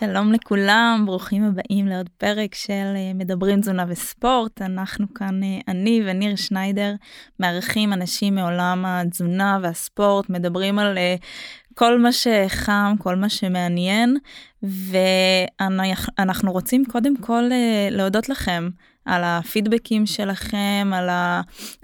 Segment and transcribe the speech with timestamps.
[0.00, 4.62] שלום לכולם, ברוכים הבאים לעוד פרק של אה, מדברים תזונה וספורט.
[4.62, 6.94] אנחנו כאן, אה, אני וניר שניידר,
[7.40, 11.14] מארחים אנשים מעולם התזונה והספורט, מדברים על אה,
[11.74, 14.16] כל מה שחם, כל מה שמעניין,
[14.62, 17.42] ואנחנו רוצים קודם כל
[17.90, 18.68] להודות לכם
[19.04, 21.08] על הפידבקים שלכם, על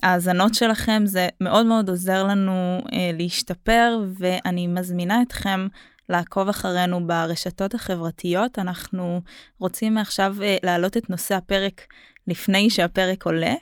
[0.02, 2.80] ההאזנות שלכם, זה מאוד מאוד עוזר לנו
[3.18, 5.66] להשתפר, ואני מזמינה אתכם
[6.08, 8.58] לעקוב אחרינו ברשתות החברתיות.
[8.58, 9.20] אנחנו
[9.58, 11.86] רוצים מעכשיו אה, להעלות את נושא הפרק
[12.28, 13.54] לפני שהפרק עולה,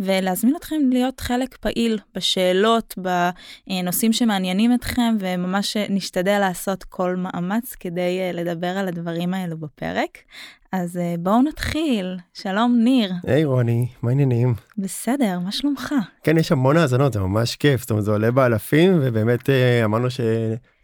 [0.00, 8.20] ולהזמין אתכם להיות חלק פעיל בשאלות, בנושאים שמעניינים אתכם, וממש נשתדל לעשות כל מאמץ כדי
[8.20, 10.18] אה, לדבר על הדברים האלו בפרק.
[10.72, 12.16] אז אה, בואו נתחיל.
[12.34, 13.12] שלום ניר.
[13.26, 14.54] היי hey, רוני, מה העניינים?
[14.78, 15.94] בסדר, מה שלומך?
[16.22, 19.50] כן, יש המון האזנות, זה ממש כיף, זאת אומרת זה עולה באלפים, ובאמת
[19.84, 20.20] אמרנו ש...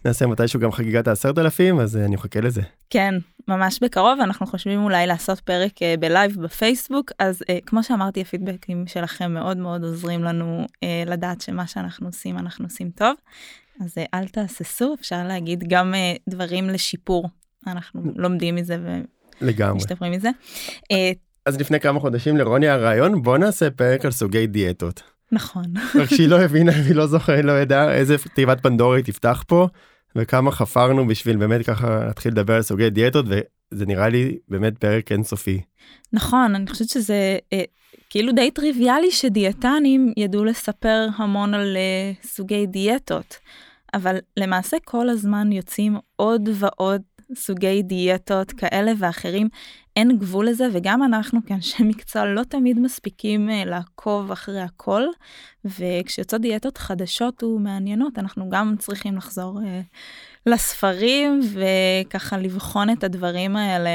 [0.05, 2.63] נעשה מתישהו גם חגיגת העשרת אלפים אז אה, אני מחכה לזה.
[2.91, 3.15] כן
[3.49, 8.87] ממש בקרוב אנחנו חושבים אולי לעשות פרק uh, בלייב בפייסבוק אז uh, כמו שאמרתי הפידבקים
[8.87, 10.67] שלכם מאוד מאוד עוזרים לנו
[11.07, 13.15] לדעת שמה שאנחנו עושים אנחנו עושים טוב.
[13.81, 15.95] אז אל תהססו אפשר להגיד גם
[16.29, 17.29] דברים לשיפור
[17.67, 18.79] אנחנו לומדים מזה
[19.41, 20.31] ומשתפרים מזה.
[21.47, 25.03] אז לפני כמה חודשים לרוני הרעיון בוא נעשה פרק על סוגי דיאטות.
[25.33, 25.65] נכון.
[26.01, 29.69] רק שהיא לא הבינה והיא לא זוכרת לא ידעה איזה תיבת פנדורה היא תפתח פה
[30.17, 35.13] וכמה חפרנו בשביל באמת ככה להתחיל לדבר על סוגי דיאטות וזה נראה לי באמת פרק
[35.13, 35.61] אינסופי.
[36.13, 37.63] נכון אני חושבת שזה אה,
[38.11, 43.39] כאילו די טריוויאלי שדיאטנים ידעו לספר המון על אה, סוגי דיאטות
[43.95, 47.03] אבל למעשה כל הזמן יוצאים עוד ועוד
[47.35, 49.49] סוגי דיאטות כאלה ואחרים
[49.97, 55.03] אין גבול לזה וגם אנחנו כאנשי מקצוע לא תמיד מספיקים uh, לעקוב אחרי הכל
[55.65, 59.63] וכשיוצאות דיאטות חדשות ומעניינות אנחנו גם צריכים לחזור uh,
[60.47, 63.91] לספרים וככה לבחון את הדברים האלה.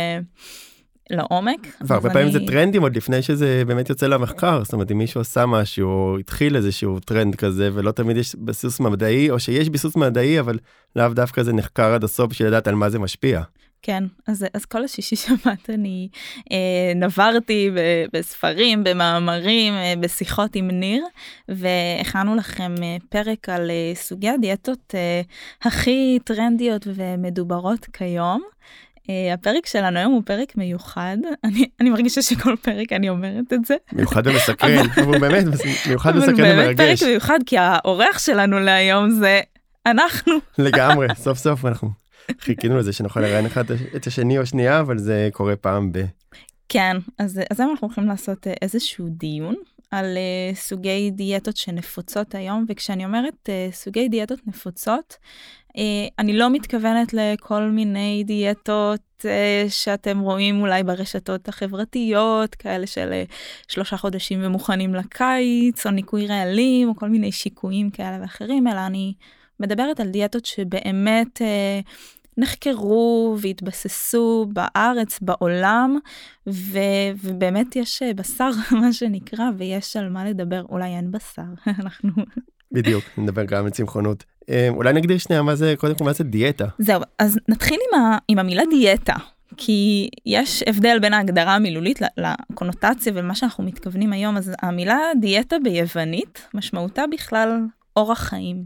[1.10, 1.68] לעומק.
[1.82, 2.32] והרבה פעמים אני...
[2.32, 6.18] זה טרנדים עוד לפני שזה באמת יוצא למחקר, זאת אומרת אם מישהו עשה משהו או
[6.18, 10.60] התחיל איזשהו טרנד כזה ולא תמיד יש ביסוס מדעי או שיש ביסוס מדעי אבל
[10.96, 13.42] לאו דווקא זה נחקר עד הסוף בשביל לדעת על מה זה משפיע.
[13.82, 16.08] כן, אז, אז כל השישי שבת אני
[16.52, 17.80] אה, נברתי ב,
[18.14, 21.04] בספרים, במאמרים, אה, בשיחות עם ניר,
[21.50, 25.22] והכנו לכם אה, פרק על אה, סוגי הדיאטות אה,
[25.62, 28.42] הכי טרנדיות ומדוברות כיום.
[29.08, 33.66] Uh, הפרק שלנו היום הוא פרק מיוחד אני אני מרגישה שכל פרק אני אומרת את
[33.66, 35.46] זה מיוחד ומסקרן אבל באמת
[35.88, 36.66] מיוחד מסקרן ומרגש.
[36.66, 39.42] באמת פרק מיוחד כי האורח שלנו להיום זה
[39.86, 41.90] אנחנו לגמרי סוף סוף אנחנו
[42.40, 43.64] חיכינו לזה שנוכל לראיין אחד
[43.96, 46.06] את השני או שנייה אבל זה קורה פעם ב.
[46.70, 49.56] כן אז אז היום אנחנו הולכים לעשות אה, איזשהו דיון
[49.92, 55.18] על uh, סוגי דיאטות שנפוצות היום וכשאני אומרת uh, סוגי דיאטות נפוצות
[56.20, 59.26] אני לא מתכוונת לכל מיני דיאטות uh,
[59.70, 63.34] שאתם רואים אולי ברשתות החברתיות כאלה של uh,
[63.68, 69.14] שלושה חודשים ומוכנים לקיץ או ניקוי רעלים או כל מיני שיקויים כאלה ואחרים אלא אני
[69.60, 71.42] מדברת על דיאטות שבאמת
[72.38, 76.00] נחקרו והתבססו בארץ, בעולם,
[76.50, 76.80] ו,
[77.24, 78.50] ובאמת יש אה, בשר,
[78.82, 80.64] מה שנקרא, ויש על מה לדבר.
[80.70, 81.42] אולי אין בשר,
[81.80, 82.12] אנחנו...
[82.72, 84.24] בדיוק, נדבר גם על צמחונות.
[84.50, 86.66] אה, אולי נגדיר שנייה מה זה, קודם כל מה זה דיאטה.
[86.80, 89.16] זהו, אז נתחיל עם, ה, עם המילה דיאטה.
[89.58, 96.48] כי יש הבדל בין ההגדרה המילולית לקונוטציה ומה שאנחנו מתכוונים היום, אז המילה דיאטה ביוונית
[96.54, 97.62] משמעותה בכלל
[97.96, 98.66] אורח חיים.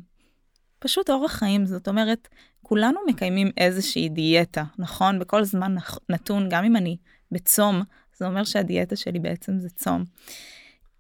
[0.80, 2.28] פשוט אורח חיים, זאת אומרת,
[2.62, 5.20] כולנו מקיימים איזושהי דיאטה, נכון?
[5.20, 5.76] בכל זמן
[6.10, 6.98] נתון, גם אם אני
[7.32, 7.82] בצום,
[8.18, 10.04] זה אומר שהדיאטה שלי בעצם זה צום.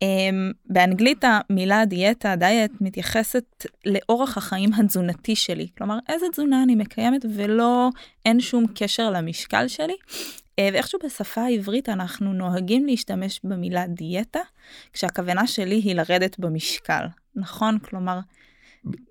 [0.03, 5.67] Um, באנגלית המילה דיאטה, דיאט, מתייחסת לאורח החיים התזונתי שלי.
[5.77, 7.89] כלומר, איזה תזונה אני מקיימת ולא,
[8.25, 9.93] אין שום קשר למשקל שלי.
[9.93, 14.39] Uh, ואיכשהו בשפה העברית אנחנו נוהגים להשתמש במילה דיאטה,
[14.93, 17.05] כשהכוונה שלי היא לרדת במשקל,
[17.35, 17.79] נכון?
[17.79, 18.19] כלומר,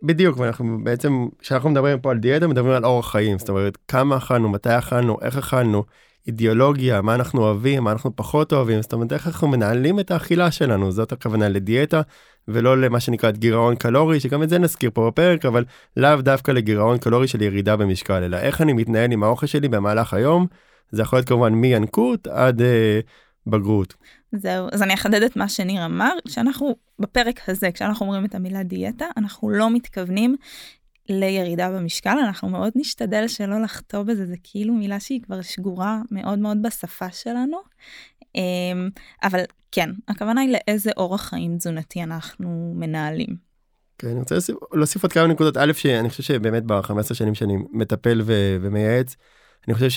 [0.03, 4.17] בדיוק ואנחנו בעצם כשאנחנו מדברים פה על דיאטה מדברים על אורח חיים זאת אומרת כמה
[4.17, 5.85] אכלנו מתי אכלנו איך אכלנו
[6.27, 10.51] אידיאולוגיה מה אנחנו אוהבים מה אנחנו פחות אוהבים זאת אומרת איך אנחנו מנהלים את האכילה
[10.51, 10.93] שלנו?
[10.93, 12.01] זאת הכוונה לדיאטה
[12.49, 15.65] ולא למה שנקרא גירעון קלורי שגם את זה נזכיר פה בפרק אבל
[15.97, 20.15] לאו דווקא לגירעון קלורי של ירידה במשקל אלא איך אני מתנהל עם האוכל שלי במהלך
[20.15, 20.47] היום.
[20.93, 23.01] זה יכול להיות כמובן מינקות עד אה,
[23.47, 23.95] בגרות.
[24.33, 28.63] זהו, אז אני אחדד את מה שניר אמר, כשאנחנו בפרק הזה, כשאנחנו אומרים את המילה
[28.63, 30.37] דיאטה, אנחנו לא מתכוונים
[31.11, 36.39] לירידה במשקל, אנחנו מאוד נשתדל שלא לחטוא בזה, זה כאילו מילה שהיא כבר שגורה מאוד
[36.39, 37.57] מאוד בשפה שלנו.
[38.35, 38.89] אמ,
[39.23, 39.41] אבל
[39.73, 43.51] כן, הכוונה היא לאיזה אורח חיים תזונתי אנחנו מנהלים.
[43.99, 45.57] כן, אני רוצה להוסיף, להוסיף עוד כמה נקודות.
[45.57, 49.17] א', שאני חושב שבאמת ב-15 שנים שאני מטפל ו- ומייעץ,
[49.69, 49.89] אני חושב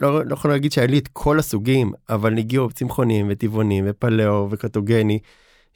[0.00, 5.18] לא, לא יכול להגיד שהיה לי את כל הסוגים, אבל הגיעו צמחונים וטבעונים ופלאו וקטוגני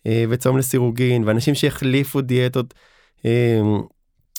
[0.06, 2.74] אה, וצום לסירוגין ואנשים שהחליפו דיאטות
[3.26, 3.60] אה,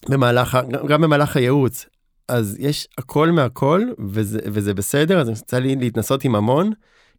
[0.09, 0.57] במהלך,
[0.87, 1.85] גם במהלך הייעוץ.
[2.27, 6.71] אז יש הכל מהכל וזה, וזה בסדר, אז יצא לי להתנסות עם המון.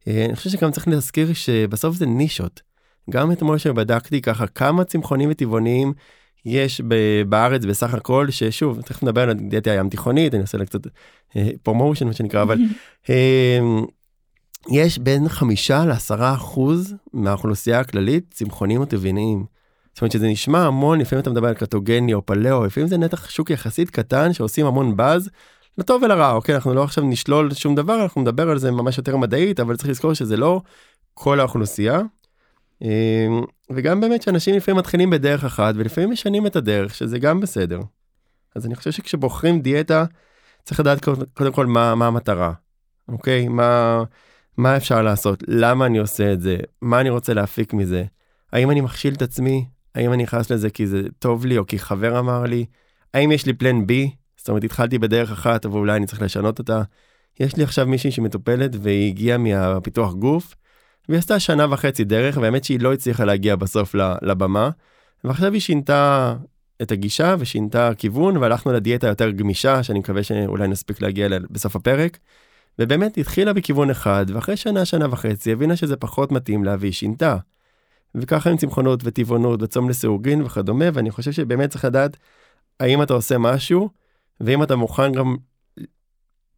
[0.08, 2.62] אה, אני חושב שגם צריך להזכיר שבסוף זה נישות.
[3.10, 5.92] גם אתמול שבדקתי ככה כמה צמחונים וטבעוניים
[6.44, 6.80] יש
[7.28, 10.80] בארץ בסך הכל ששוב תכף נדבר על דיאטה הים תיכונית אני אעשה לה קצת
[11.62, 12.58] promotion מה שנקרא אבל
[13.08, 13.84] אמ,
[14.70, 19.44] יש בין חמישה לעשרה אחוז מהאוכלוסייה הכללית צמחונים או טבעוניים.
[19.94, 23.30] זאת אומרת שזה נשמע המון לפעמים אתה מדבר על קטוגני או פליאו לפעמים זה נתח
[23.30, 25.30] שוק יחסית קטן שעושים המון באז.
[25.78, 29.16] לטוב ולרע אוקיי אנחנו לא עכשיו נשלול שום דבר אנחנו נדבר על זה ממש יותר
[29.16, 30.60] מדעית אבל צריך לזכור שזה לא
[31.14, 32.00] כל האוכלוסייה.
[32.82, 37.80] אמ, וגם באמת שאנשים לפעמים מתחילים בדרך אחת ולפעמים משנים את הדרך שזה גם בסדר.
[38.56, 40.04] אז אני חושב שכשבוחרים דיאטה
[40.64, 41.04] צריך לדעת
[41.34, 42.52] קודם כל מה, מה המטרה,
[43.08, 43.48] אוקיי?
[43.48, 44.02] מה,
[44.56, 45.42] מה אפשר לעשות?
[45.48, 46.56] למה אני עושה את זה?
[46.82, 48.04] מה אני רוצה להפיק מזה?
[48.52, 49.66] האם אני מכשיל את עצמי?
[49.94, 52.64] האם אני נכנס לזה כי זה טוב לי או כי חבר אמר לי?
[53.14, 54.10] האם יש לי פלן בי?
[54.36, 56.82] זאת אומרת התחלתי בדרך אחת אבל אולי אני צריך לשנות אותה.
[57.40, 60.54] יש לי עכשיו מישהי שמטופלת והיא הגיעה מהפיתוח גוף
[61.08, 64.70] והיא עשתה שנה וחצי דרך והאמת שהיא לא הצליחה להגיע בסוף לבמה.
[65.24, 66.34] ועכשיו היא שינתה
[66.82, 71.76] את הגישה ושינתה כיוון והלכנו לדיאטה יותר גמישה שאני מקווה שאולי נספיק להגיע אליה בסוף
[71.76, 72.18] הפרק.
[72.78, 77.36] ובאמת התחילה בכיוון אחד ואחרי שנה שנה וחצי הבינה שזה פחות מתאים לה והיא שינתה.
[78.14, 82.16] וככה עם צמחונות וטבעונות וצום לסירוגין וכדומה ואני חושב שבאמת צריך לדעת
[82.80, 83.88] האם אתה עושה משהו
[84.40, 85.36] ואם אתה מוכן גם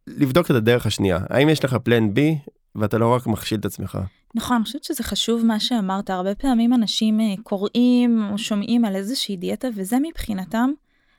[0.07, 2.37] לבדוק את הדרך השנייה האם יש לך פלן בי
[2.75, 3.99] ואתה לא רק מכשיל את עצמך.
[4.35, 8.95] נכון, אני חושבת שזה חשוב מה שאמרת, הרבה פעמים אנשים אה, קוראים או שומעים על
[8.95, 10.69] איזושהי דיאטה וזה מבחינתם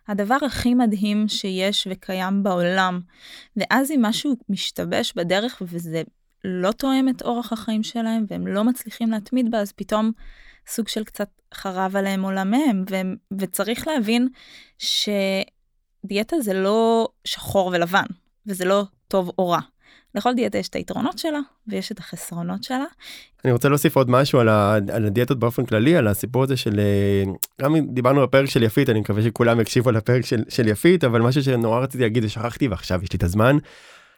[0.08, 3.00] הדבר הכי מדהים שיש וקיים בעולם.
[3.56, 6.02] ואז אם משהו משתבש בדרך וזה
[6.44, 10.12] לא תואם את אורח החיים שלהם והם לא מצליחים להתמיד בה, אז פתאום
[10.66, 14.28] סוג של קצת חרב עליהם עולמיהם, ו- וצריך להבין
[14.78, 18.04] שדיאטה זה לא שחור ולבן,
[18.46, 19.60] וזה לא טוב או רע.
[20.14, 22.84] לכל דיאטה יש את היתרונות שלה ויש את החסרונות שלה.
[23.44, 26.80] אני רוצה להוסיף עוד משהו על, ה, על הדיאטות באופן כללי על הסיפור הזה של
[26.80, 27.24] אה,
[27.60, 31.42] גם דיברנו בפרק של יפית אני מקווה שכולם יקשיבו לפרק של, של יפית אבל משהו
[31.42, 33.56] שנורא רציתי להגיד ושכחתי ועכשיו יש לי את הזמן.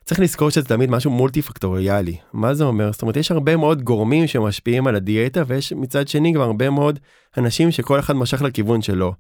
[0.07, 2.93] צריך לזכור שזה תמיד משהו מולטי פקטוריאלי מה זה אומר?
[2.93, 6.99] זאת אומרת יש הרבה מאוד גורמים שמשפיעים על הדיאטה ויש מצד שני גם הרבה מאוד
[7.39, 9.15] אנשים שכל אחד משך לכיוון שלו.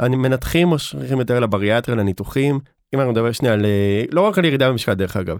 [0.00, 2.60] מנתחים מושכים יותר לבריאטריה לניתוחים.
[2.94, 5.38] אם אנחנו נדבר שנייה על אה, לא רק על ירידה במשקל דרך אגב.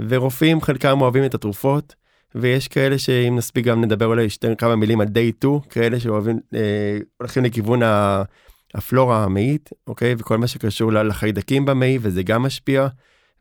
[0.00, 1.94] ורופאים חלקם אוהבים את התרופות
[2.34, 6.40] ויש כאלה שאם נספיק גם נדבר אולי שתי כמה מילים על day 2 כאלה שאוהבים
[6.54, 7.80] אה, הולכים לכיוון
[8.74, 10.14] הפלורה המאית אוקיי?
[10.18, 12.88] וכל מה שקשור לחיידקים במעי וזה גם משפיע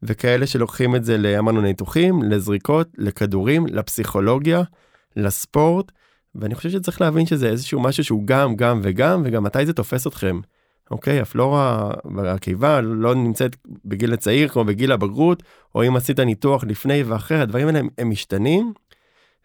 [0.03, 4.63] וכאלה שלוקחים את זה אמרנו ניתוחים לזריקות לכדורים לפסיכולוגיה
[5.15, 5.91] לספורט
[6.35, 10.07] ואני חושב שצריך להבין שזה איזשהו משהו שהוא גם גם וגם וגם מתי זה תופס
[10.07, 10.39] אתכם.
[10.91, 13.55] אוקיי הפלורה והקיבה לא נמצאת
[13.85, 15.43] בגיל הצעיר כמו בגיל הבגרות
[15.75, 18.73] או אם עשית ניתוח לפני ואחרי הדברים האלה הם, הם משתנים.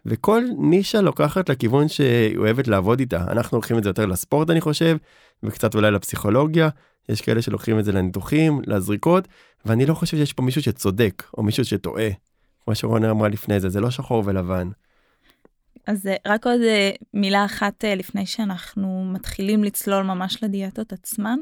[0.07, 4.61] וכל נישה לוקחת לכיוון שהיא אוהבת לעבוד איתה אנחנו לוקחים את זה יותר לספורט אני
[4.61, 4.97] חושב
[5.43, 6.69] וקצת אולי לפסיכולוגיה
[7.09, 9.29] יש כאלה שלוקחים את זה לניתוחים לזריקות
[9.65, 12.09] ואני לא חושב שיש פה מישהו שצודק או מישהו שטועה.
[12.65, 14.69] כמו שרונה אמרה לפני זה זה לא שחור ולבן.
[15.87, 21.39] אז אה, רק עוד אה, מילה אחת אה, לפני שאנחנו מתחילים לצלול ממש לדיאטות עצמן.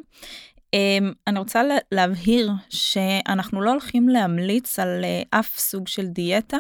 [0.75, 6.57] אמ, אני רוצה להבהיר שאנחנו לא הולכים להמליץ על אף סוג של דיאטה,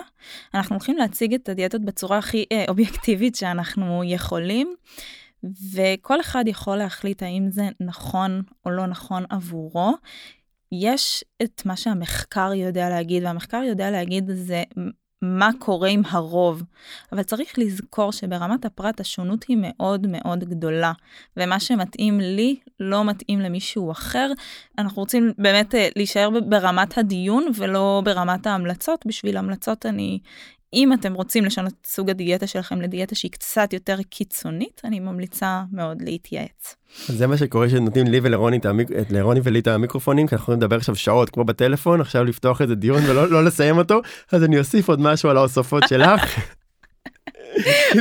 [0.54, 4.74] אנחנו הולכים להציג את הדיאטות בצורה הכי אובייקטיבית שאנחנו יכולים,
[5.74, 9.92] וכל אחד יכול להחליט האם זה נכון או לא נכון עבורו.
[10.72, 14.62] יש את מה שהמחקר יודע להגיד, והמחקר יודע להגיד זה
[15.22, 16.62] מה קורה עם הרוב.
[17.12, 20.92] אבל צריך לזכור שברמת הפרט השונות היא מאוד מאוד גדולה,
[21.36, 24.32] ומה שמתאים לי לא מתאים למישהו אחר.
[24.78, 29.06] אנחנו רוצים באמת אה, להישאר ברמת הדיון ולא ברמת ההמלצות.
[29.06, 30.18] בשביל המלצות אני
[30.74, 35.62] אם אתם רוצים לשנות את סוג הדיאטה שלכם לדיאטה שהיא קצת יותר קיצונית, אני ממליצה
[35.72, 36.76] מאוד להתייעץ.
[37.06, 38.58] זה מה שקורה שנותנים לי ולרוני
[39.10, 42.74] לרוני ולי את המיקרופונים כי אנחנו יכולים לדבר עכשיו שעות כמו בטלפון עכשיו לפתוח איזה
[42.74, 44.00] דיון ולא לא לסיים אותו
[44.32, 46.38] אז אני אוסיף עוד משהו על ההוספות שלך.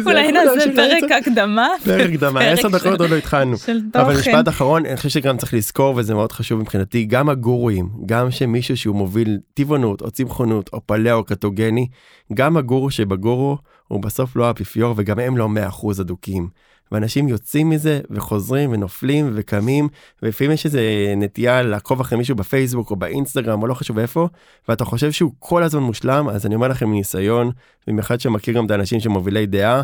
[0.05, 1.67] אולי נעשה פרק הקדמה.
[1.83, 3.57] פרק הקדמה, עשר דקות עוד לא התחלנו.
[3.95, 8.31] אבל משפט אחרון, אני חושב שגם צריך לזכור וזה מאוד חשוב מבחינתי, גם הגורואים, גם
[8.31, 11.87] שמישהו שהוא מוביל טבעונות או צמחונות או פלאו קטוגני,
[12.33, 13.57] גם הגורו שבגורו
[13.87, 16.47] הוא בסוף לא האפיפיור וגם הם לא 100% אדוקים.
[16.91, 19.89] ואנשים יוצאים מזה וחוזרים ונופלים וקמים
[20.21, 20.81] ולפעמים יש איזה
[21.17, 24.27] נטייה לעקוב אחרי מישהו בפייסבוק או באינסטגרם או לא חשוב איפה
[24.69, 27.51] ואתה חושב שהוא כל הזמן מושלם אז אני אומר לכם מניסיון
[27.87, 29.81] במיוחד שמכיר גם את האנשים שמובילי דעה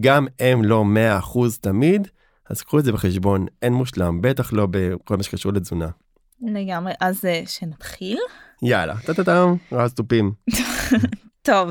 [0.00, 0.84] גם הם לא
[1.22, 2.08] 100% תמיד
[2.50, 5.88] אז קחו את זה בחשבון אין מושלם בטח לא בכל מה שקשור לתזונה.
[6.42, 8.18] לגמרי אז אה, שנתחיל.
[8.62, 10.32] יאללה טה-טה-טם רז תופים.
[11.42, 11.70] טוב,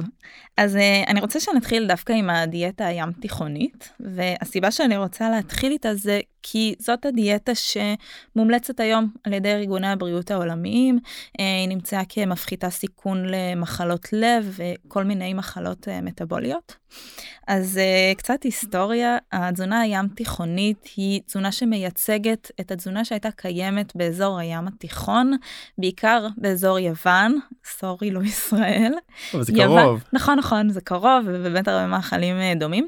[0.57, 5.95] אז uh, אני רוצה שנתחיל דווקא עם הדיאטה הים תיכונית, והסיבה שאני רוצה להתחיל איתה
[5.95, 12.69] זה כי זאת הדיאטה שמומלצת היום על ידי ארגוני הבריאות העולמיים, uh, היא נמצאה כמפחיתה
[12.69, 16.75] סיכון למחלות לב וכל מיני מחלות uh, מטבוליות.
[17.47, 17.79] אז
[18.17, 25.37] קצת היסטוריה, התזונה הים תיכונית היא תזונה שמייצגת את התזונה שהייתה קיימת באזור הים התיכון,
[25.77, 28.93] בעיקר באזור יוון, סורי לא ישראל.
[29.33, 30.03] אבל זה יוון, קרוב.
[30.13, 32.87] נכון נכון זה קרוב ובאמת הרבה מאכלים uh, דומים.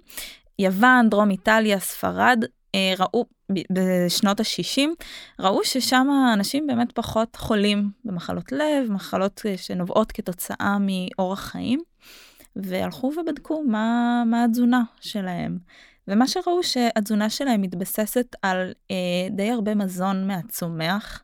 [0.60, 3.26] יוון, דרום איטליה, ספרד, uh, ראו
[3.72, 4.90] בשנות ה-60,
[5.40, 11.80] ראו ששם האנשים באמת פחות חולים במחלות לב, מחלות שנובעות כתוצאה מאורח חיים.
[12.56, 15.58] והלכו ובדקו מה, מה התזונה שלהם.
[16.08, 18.96] ומה שראו שהתזונה שלהם מתבססת על אה,
[19.32, 21.24] די הרבה מזון מהצומח.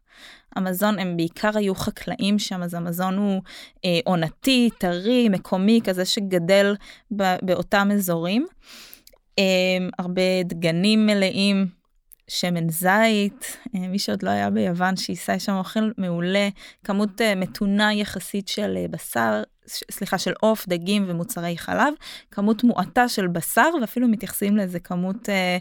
[0.60, 3.42] המזון הם בעיקר היו חקלאים שם, אז המזון הוא
[3.86, 6.76] אה, עונתי, טרי, מקומי, כזה שגדל
[7.16, 8.46] ב, באותם אזורים.
[9.40, 9.44] אה,
[10.00, 11.80] הרבה דגנים מלאים,
[12.30, 16.50] שמן זית, אה, מי שעוד לא היה ביוון שייסע שם אוכל מעולה,
[16.84, 19.44] כמות אה, מתונה יחסית של אה, בשר,
[19.92, 21.94] סליחה, של עוף, דגים ומוצרי חלב,
[22.32, 25.58] כמות מועטה של בשר, ואפילו מתייחסים לאיזה כמות אה,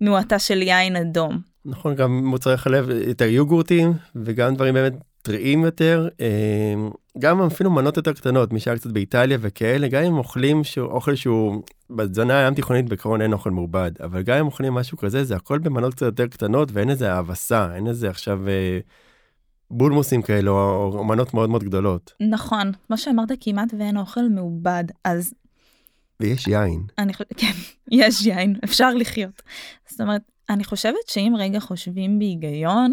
[0.00, 1.53] מועטה של יין אדום.
[1.64, 4.92] נכון, גם מוצרי חלב, יותר יוגורטים, וגם דברים באמת
[5.22, 6.74] טריים יותר, אה,
[7.18, 11.14] גם אפילו מנות יותר קטנות, מי שהיה קצת באיטליה וכאלה, גם אם אוכלים שהוא, אוכל
[11.14, 15.36] שהוא, בתזונה הים תיכונית בעקרון אין אוכל מעובד, אבל גם אם אוכלים משהו כזה, זה
[15.36, 18.48] הכל במנות קצת יותר קטנות, ואין איזה האבסה, אין איזה עכשיו...
[18.48, 18.78] אה,
[19.70, 20.52] בולמוסים כאלו
[20.94, 22.12] או מנות מאוד מאוד גדולות.
[22.20, 25.34] נכון, כמו שאמרת כמעט ואין אוכל מעובד אז.
[26.20, 26.82] ויש יין.
[26.98, 27.52] אני חושבת, כן,
[27.90, 29.42] יש יין, אפשר לחיות.
[29.88, 32.90] זאת אומרת, אני חושבת שאם רגע חושבים בהיגיון,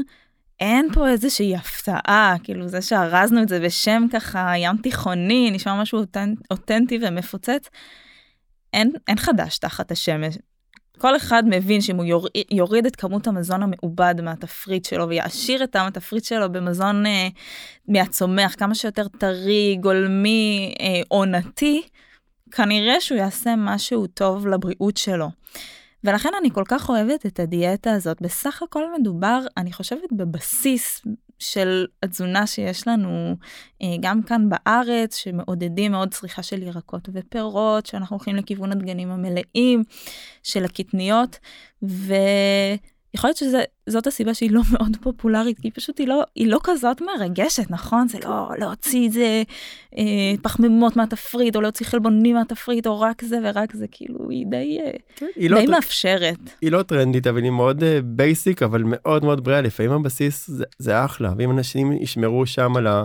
[0.60, 6.00] אין פה איזושהי הפתעה, כאילו זה שארזנו את זה בשם ככה ים תיכוני, נשמע משהו
[6.00, 7.70] אותנט, אותנטי ומפוצץ.
[8.74, 10.38] אין, אין חדש תחת השמש.
[10.98, 15.76] כל אחד מבין שאם הוא יור, יוריד את כמות המזון המעובד מהתפריט שלו ויעשיר את
[15.76, 17.28] התפריט שלו במזון אה,
[17.88, 21.82] מהצומח כמה שיותר טרי, גולמי, אה, עונתי,
[22.52, 25.30] כנראה שהוא יעשה משהו טוב לבריאות שלו.
[26.04, 28.22] ולכן אני כל כך אוהבת את הדיאטה הזאת.
[28.22, 31.02] בסך הכל מדובר, אני חושבת, בבסיס
[31.40, 33.36] של התזונה שיש לנו
[33.82, 39.84] אה, גם כאן בארץ, שמעודדים מאוד צריכה של ירקות ופירות, שאנחנו הולכים לכיוון הדגנים המלאים,
[40.44, 41.40] של הקטניות,
[41.84, 42.14] ו...
[43.14, 43.38] יכול להיות
[43.88, 48.08] שזאת הסיבה שהיא לא מאוד פופולרית, כי פשוט היא לא, היא לא כזאת מרגשת, נכון?
[48.08, 49.44] זה לא להוציא את זה
[49.98, 50.04] אה,
[50.42, 54.92] פחמימות מהתפריט, או להוציא חלבונים מהתפריט, או רק זה ורק זה, כאילו, היא די, אה,
[55.16, 56.40] כן, היא לא די לא מאפשרת.
[56.62, 59.62] היא לא טרנדית, אבל היא מאוד basic, אה, אבל מאוד מאוד בריאה.
[59.62, 63.04] לפעמים הבסיס זה, זה אחלה, ואם אנשים ישמרו שם על, ה,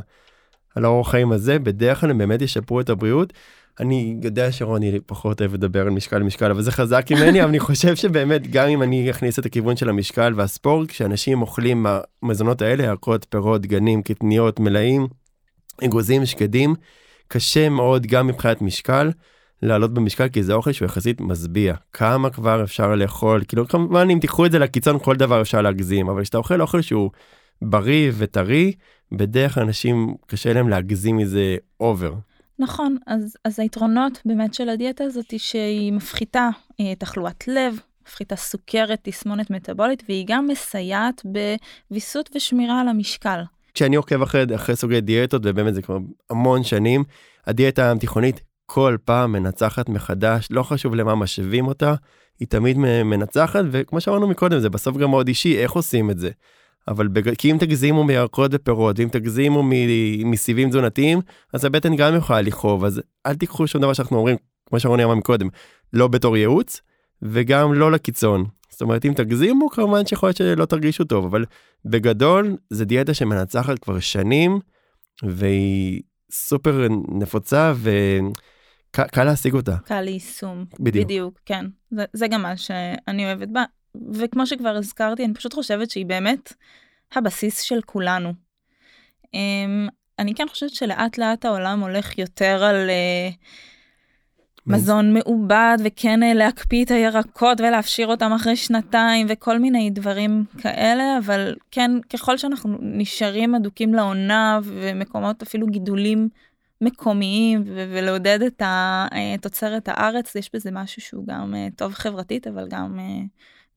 [0.76, 3.32] על האורח חיים הזה, בדרך כלל הם באמת ישפרו את הבריאות.
[3.80, 7.60] אני יודע שרוני פחות אוהב לדבר על משקל משקל אבל זה חזק ממני אבל אני
[7.60, 11.86] חושב שבאמת גם אם אני אכניס את הכיוון של המשקל והספורט כשאנשים אוכלים
[12.22, 15.06] המזונות האלה ירקות פירות דגנים קטניות מלאים
[15.84, 16.74] אגוזים שקדים
[17.28, 19.10] קשה מאוד גם מבחינת משקל
[19.62, 24.18] לעלות במשקל כי זה אוכל שהוא יחסית משביע כמה כבר אפשר לאכול כאילו כמובן אם
[24.20, 27.10] תיקחו את זה לקיצון כל דבר אפשר להגזים אבל כשאתה אוכל אוכל שהוא
[27.62, 28.72] בריא וטרי
[29.12, 32.14] בדרך כלל אנשים קשה להם להגזים מזה over.
[32.58, 36.48] נכון, אז, אז היתרונות באמת של הדיאטה הזאת היא שהיא מפחיתה
[36.80, 41.22] אה, תחלואת לב, מפחיתה סוכרת, תסמונת מטבולית, והיא גם מסייעת
[41.90, 43.40] בוויסות ושמירה על המשקל.
[43.74, 45.98] כשאני עוקב אחרי, אחרי סוגי דיאטות, ובאמת זה כבר
[46.30, 47.04] המון שנים,
[47.46, 51.94] הדיאטה התיכונית כל פעם מנצחת מחדש, לא חשוב למה משווים אותה,
[52.40, 56.30] היא תמיד מנצחת, וכמו שאמרנו מקודם, זה בסוף גם מאוד אישי, איך עושים את זה.
[56.88, 57.34] אבל בג...
[57.34, 59.70] כי אם תגזימו מירקות ופירות ואם תגזימו מ...
[60.30, 61.20] מסיבים תזונתיים
[61.52, 65.14] אז הבטן גם יכולה לכאוב אז אל תיקחו שום דבר שאנחנו אומרים כמו שרוני אמר
[65.14, 65.48] מקודם
[65.92, 66.80] לא בתור ייעוץ
[67.22, 68.44] וגם לא לקיצון.
[68.70, 71.44] זאת אומרת אם תגזימו כמובן שיכול להיות שלא תרגישו טוב אבל
[71.84, 74.60] בגדול זה דיאטה שמנצחת כבר שנים
[75.22, 79.76] והיא סופר נפוצה וקל להשיג אותה.
[79.84, 80.64] קל ליישום.
[80.80, 81.04] בדיוק.
[81.04, 83.64] בדיוק כן זה, זה גם מה שאני אוהבת בה
[84.12, 86.52] וכמו שכבר הזכרתי, אני פשוט חושבת שהיא באמת
[87.14, 88.32] הבסיס של כולנו.
[89.24, 92.88] Um, אני כן חושבת שלאט לאט העולם הולך יותר על...
[92.88, 93.36] Uh,
[94.66, 101.18] מזון מעובד וכן אה, להקפיא את הירקות ולהפשיר אותם אחרי שנתיים וכל מיני דברים כאלה,
[101.18, 106.28] אבל כן, ככל שאנחנו נשארים אדוקים לעונה ומקומות אפילו גידולים
[106.80, 112.98] מקומיים ולעודד את התוצרת הארץ, יש בזה משהו שהוא גם אה, טוב חברתית, אבל גם
[112.98, 113.24] אה,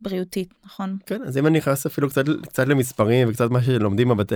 [0.02, 0.98] בריאותית, נכון?
[1.06, 4.36] כן, אז אם אני נכנס אפילו קצת, קצת למספרים וקצת מה שלומדים בבתי,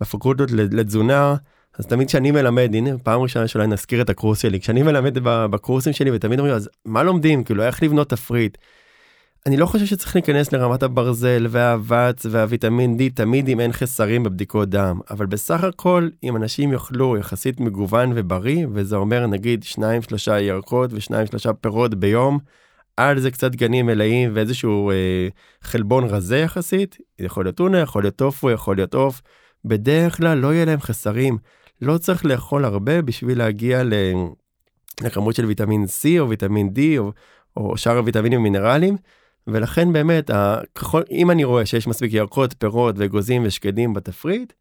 [0.00, 1.34] בפקולטות לתזונה,
[1.78, 5.92] אז תמיד כשאני מלמד, הנה פעם ראשונה שאולי נזכיר את הקורס שלי, כשאני מלמד בקורסים
[5.92, 7.44] שלי ותמיד אומרים, אז מה לומדים?
[7.44, 8.58] כאילו, איך לבנות תפריט?
[9.46, 14.68] אני לא חושב שצריך להיכנס לרמת הברזל והאבץ והוויטמין D תמיד אם אין חסרים בבדיקות
[14.68, 19.80] דם, אבל בסך הכל אם אנשים יאכלו יחסית מגוון ובריא, וזה אומר נגיד 2-3
[20.40, 22.38] ירקות ו-2-3 פירות ביום,
[22.96, 25.28] על זה קצת גנים מלאים ואיזשהו אה,
[25.62, 29.22] חלבון רזה יחסית, יכול להיות טונה, יכול להיות טופו, יכול להיות עוף,
[29.64, 31.38] בדרך כלל לא יהיה להם חסרים.
[31.82, 33.82] לא צריך לאכול הרבה בשביל להגיע
[35.02, 37.12] לכמות של ויטמין C או ויטמין D או,
[37.56, 38.96] או שאר הוויטמינים המינרליים.
[39.46, 40.30] ולכן באמת,
[40.74, 44.52] ככל, אם אני רואה שיש מספיק ירקות, פירות ואגוזים ושקדים בתפריט,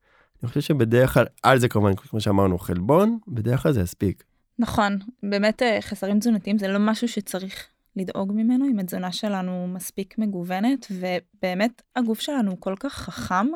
[0.44, 4.24] אני חושב שבדרך כלל, על זה כמובן, כמו שאמרנו, חלבון, בדרך כלל זה יספיק.
[4.60, 7.66] נכון, באמת אה, חסרים תזונתיים זה לא משהו שצריך
[7.96, 13.48] לדאוג ממנו, אם התזונה שלנו מספיק מגוונת, ובאמת הגוף שלנו הוא כל כך חכם,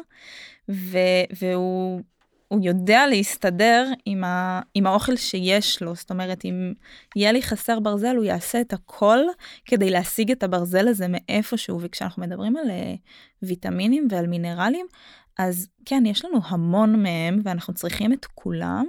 [0.69, 2.01] ו- והוא
[2.53, 6.73] הוא יודע להסתדר עם, ה, עם האוכל שיש לו, זאת אומרת, אם
[7.15, 9.19] יהיה לי חסר ברזל, הוא יעשה את הכל
[9.65, 12.99] כדי להשיג את הברזל הזה מאיפשהו, וכשאנחנו מדברים על uh,
[13.41, 14.85] ויטמינים ועל מינרלים,
[15.39, 18.85] אז כן, יש לנו המון מהם, ואנחנו צריכים את כולם,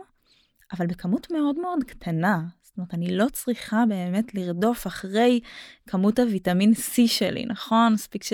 [0.72, 2.42] אבל בכמות מאוד מאוד קטנה.
[2.74, 5.40] זאת אומרת, אני לא צריכה באמת לרדוף אחרי
[5.86, 7.92] כמות הוויטמין C שלי, נכון?
[7.92, 8.24] מספיק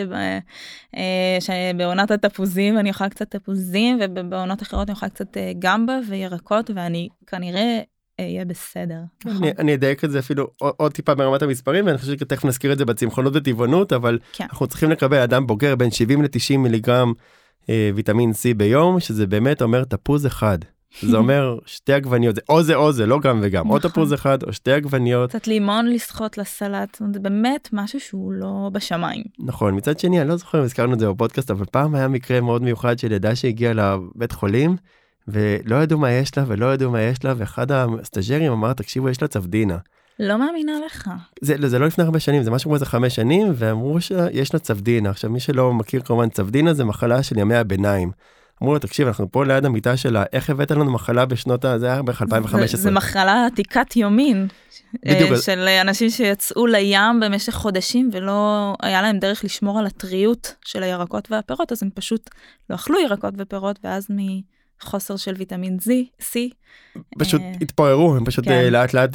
[0.96, 6.70] אה, שבעונת התפוזים אני אוכל קצת תפוזים, ובעונות אחרות אני אוכל קצת אה, גמבה וירקות,
[6.74, 7.80] ואני כנראה
[8.18, 9.00] יהיה בסדר.
[9.24, 9.48] נכון?
[9.58, 12.78] אני אדייק את זה אפילו עוד, עוד טיפה ברמת המספרים ואני חושב שתכף נזכיר את
[12.78, 14.44] זה בצמחונות וטבעונות אבל כן.
[14.50, 17.12] אנחנו צריכים לקבל אדם בוגר בין 70 ל-90 מיליגרם
[17.70, 20.58] אה, ויטמין C ביום שזה באמת אומר תפוז אחד
[21.02, 24.42] זה אומר שתי עגבניות זה או זה או זה לא גם וגם או תפוז אחד
[24.42, 25.30] או שתי עגבניות.
[25.30, 29.22] קצת לימון לסחוט לסלט זה באמת משהו שהוא לא בשמיים.
[29.38, 32.40] נכון מצד שני אני לא זוכר אם הזכרנו את זה בפודקאסט אבל פעם היה מקרה
[32.40, 34.76] מאוד מיוחד של ידה שהגיעה לבית חולים
[35.28, 39.22] ולא ידעו מה יש לה ולא ידעו מה יש לה ואחד הסטאג'רים אמר תקשיבו יש
[39.22, 39.76] לה צפדינה.
[40.20, 41.10] לא מאמינה לך.
[41.40, 44.60] זה, זה לא לפני הרבה שנים זה משהו כמו איזה חמש שנים ואמרו שיש לה
[44.60, 48.10] צפדינה עכשיו מי שלא מכיר כמובן צפדינה זה מחלה של ימי הביניים.
[48.62, 51.78] אמרו לו תקשיב אנחנו פה ליד המיטה שלה איך הבאת לנו מחלה בשנות ה...
[51.78, 52.80] זה היה בערך 2015.
[52.80, 54.48] זה מחלה עתיקת יומין.
[54.94, 55.30] בדיוק.
[55.32, 60.82] אה, של אנשים שיצאו לים במשך חודשים ולא היה להם דרך לשמור על הטריות של
[60.82, 62.30] הירקות והפירות אז הם פשוט
[62.70, 65.88] לא אכלו ירקות ופירות ואז מחוסר של ויטמין Z,
[66.22, 66.34] C.
[67.18, 68.50] פשוט אה, התפוררו הם פשוט כן.
[68.50, 69.10] אה, לאט לאט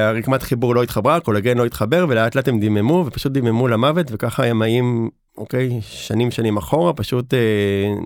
[0.00, 4.42] הרקמת חיבור לא התחברה הקולגן לא התחבר ולאט לאט הם דיממו ופשוט דיממו למוות וככה
[4.42, 7.38] הימאים אוקיי, שנים שנים אחורה, פשוט אה,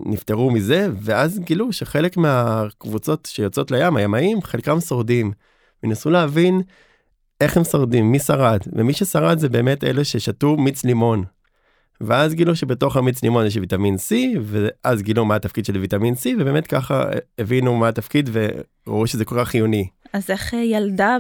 [0.07, 5.33] נפטרו מזה, ואז גילו שחלק מהקבוצות שיוצאות לים, הימאים, חלקם שורדים.
[5.83, 6.63] וניסו להבין
[7.41, 11.25] איך הם שורדים, מי שרד, ומי ששרד זה באמת אלה ששתו מיץ לימון.
[12.01, 16.27] ואז גילו שבתוך המיץ לימון יש ויטמין C, ואז גילו מה התפקיד של ויטמין C,
[16.39, 17.05] ובאמת ככה
[17.39, 19.89] הבינו מה התפקיד וראו שזה כל כך חיוני.
[20.13, 21.17] אז איך ילדה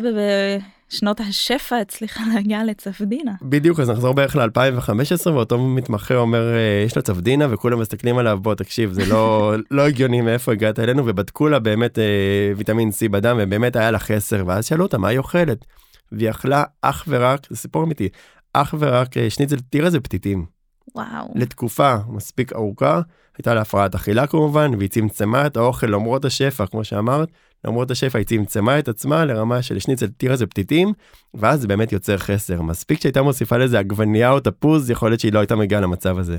[0.92, 3.32] שנות השפע הצליחה להגיע לצפדינה.
[3.42, 8.38] בדיוק, אז נחזור בערך ל-2015 ואותו מתמחה אומר אה, יש לה צפדינה וכולם מסתכלים עליו
[8.42, 13.08] בוא תקשיב זה לא לא הגיוני מאיפה הגעת אלינו ובדקו לה באמת אה, ויטמין C
[13.08, 15.64] בדם ובאמת היה לה חסר ואז שאלו אותה מה היא אוכלת.
[16.12, 18.08] והיא אכלה אך ורק זה סיפור אמיתי
[18.52, 20.61] אך ורק אה, שניצל תירס ופתיתים.
[20.94, 21.32] וואו.
[21.34, 23.00] לתקופה מספיק ארוכה
[23.38, 27.28] הייתה לה הפרעת אכילה כמובן והיא צמצמה את האוכל למרות השפע כמו שאמרת
[27.64, 30.92] למרות השפע היא צמצמה את עצמה לרמה של שניצל תירס ופתיתים
[31.34, 35.32] ואז זה באמת יוצר חסר מספיק שהייתה מוסיפה לזה עגבנייה או תפוז יכול להיות שהיא
[35.32, 36.38] לא הייתה מגיעה למצב הזה.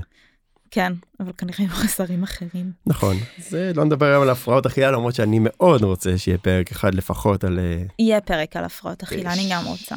[0.72, 2.72] כן אבל כנראה עם חסרים אחרים.
[2.86, 6.96] נכון זה לא נדבר היום על הפרעות אכילה למרות שאני מאוד רוצה שיהיה פרק אחד
[6.96, 9.96] לפחות על אה, יהיה פרק על הפרעות אכילה אני גם רוצה.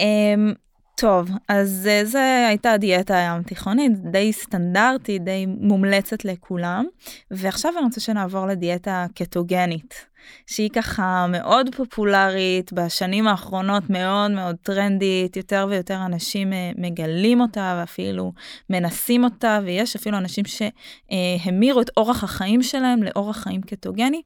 [0.00, 0.52] אמ,
[1.00, 6.84] טוב, אז אה, זה הייתה הדיאטה הים תיכונית, די סטנדרטית, די מומלצת לכולם.
[7.30, 10.06] ועכשיו אני רוצה שנעבור לדיאטה קטוגנית,
[10.46, 17.76] שהיא ככה מאוד פופולרית, בשנים האחרונות מאוד מאוד טרנדית, יותר ויותר אנשים אה, מגלים אותה
[17.80, 18.32] ואפילו
[18.70, 24.22] מנסים אותה, ויש אפילו אנשים שהמירו את אורח החיים שלהם לאורח חיים קטוגני,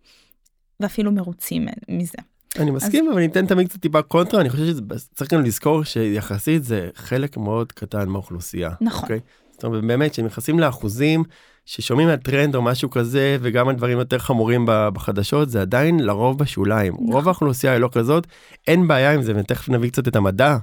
[0.80, 2.29] ואפילו מרוצים מזה.
[2.58, 3.12] אני מסכים אז...
[3.12, 7.72] אבל ניתן תמיד קצת טיפה קונטרה אני חושב שצריך גם לזכור שיחסית זה חלק מאוד
[7.72, 8.70] קטן מהאוכלוסייה.
[8.80, 9.00] נכון.
[9.00, 9.02] Okay?
[9.02, 9.20] אוקיי?
[9.52, 11.24] זאת אומרת באמת כשנכנסים לאחוזים
[11.66, 16.38] ששומעים על טרנד או משהו כזה וגם על דברים יותר חמורים בחדשות זה עדיין לרוב
[16.38, 17.12] בשוליים נכון.
[17.12, 18.26] רוב האוכלוסייה היא לא כזאת
[18.68, 20.56] אין בעיה עם זה ותכף נביא קצת את המדע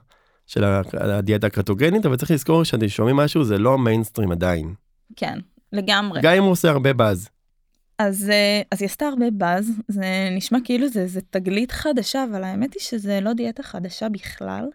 [0.48, 4.74] של הדיאטה הקטוגנית אבל צריך לזכור שאתם שומעים משהו זה לא המיינסטרים עדיין.
[5.16, 5.40] כן,
[5.74, 6.22] לגמרי.
[6.24, 7.30] גם אם הוא עושה הרבה באז.
[8.00, 12.44] אז, אה, אז היא עשתה הרבה באז, זה נשמע כאילו זה, זה תגלית חדשה, אבל
[12.44, 14.66] האמת היא שזה לא דיאטה חדשה בכלל.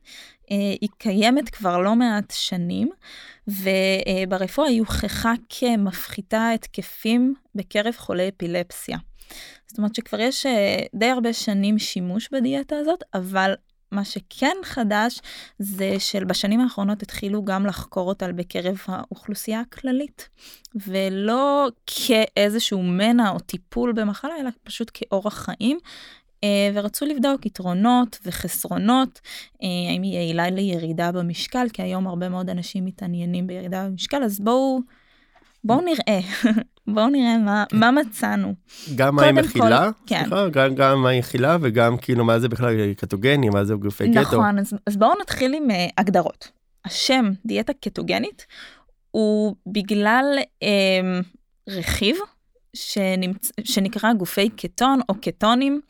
[0.50, 2.90] אה, היא קיימת כבר לא מעט שנים,
[3.48, 8.98] וברפואה היא הוכחה כמפחיתה התקפים בקרב חולי אפילפסיה.
[9.66, 13.54] זאת אומרת שכבר יש אה, די הרבה שנים שימוש בדיאטה הזאת, אבל
[13.92, 15.20] מה שכן חדש
[15.58, 20.28] זה שבשנים האחרונות התחילו גם לחקור אותה בקרב האוכלוסייה הכללית,
[20.86, 25.78] ולא כאיזשהו מנע או טיפול במחלה, אלא פשוט כאורח חיים.
[26.44, 29.20] אה, ורצו לבדוק יתרונות וחסרונות,
[29.62, 34.40] אה, האם היא יעילה לירידה במשקל, כי היום הרבה מאוד אנשים מתעניינים בירידה במשקל, אז
[34.40, 34.80] בואו,
[35.64, 36.20] בואו נראה,
[36.94, 37.76] בואו נראה מה, כן.
[37.78, 38.54] מה מצאנו.
[38.94, 40.20] גם מה היא מכילה, כל- כן.
[40.20, 44.10] סליחה, גם, גם מה היא מכילה וגם כאילו מה זה בכלל קטוגני, מה זה גופי
[44.10, 44.20] קטו.
[44.20, 46.48] נכון, אז, אז בואו נתחיל עם uh, הגדרות.
[46.84, 48.46] השם דיאטה קטוגנית
[49.10, 50.24] הוא בגלל
[50.64, 51.24] um,
[51.68, 52.16] רכיב
[52.76, 53.50] שנמצ...
[53.64, 55.80] שנקרא גופי קטון או קטונים,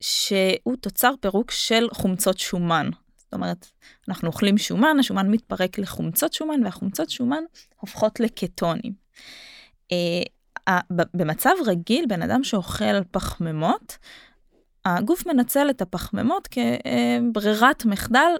[0.00, 2.90] שהוא תוצר פירוק של חומצות שומן.
[3.26, 3.66] זאת אומרת,
[4.08, 7.42] אנחנו אוכלים שומן, השומן מתפרק לחומצות שומן, והחומצות שומן
[7.80, 8.92] הופכות לקטונים.
[9.92, 10.28] Uh,
[11.14, 13.98] במצב רגיל, בן אדם שאוכל פחמימות,
[14.84, 18.30] הגוף מנצל את הפחמימות כברירת מחדל,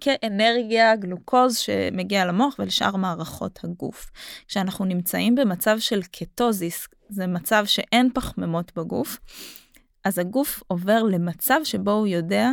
[0.00, 4.10] כאנרגיה, גלוקוז שמגיע למוח ולשאר מערכות הגוף.
[4.48, 9.18] כשאנחנו נמצאים במצב של קטוזיס, זה מצב שאין פחמימות בגוף,
[10.04, 12.50] אז הגוף עובר למצב שבו הוא יודע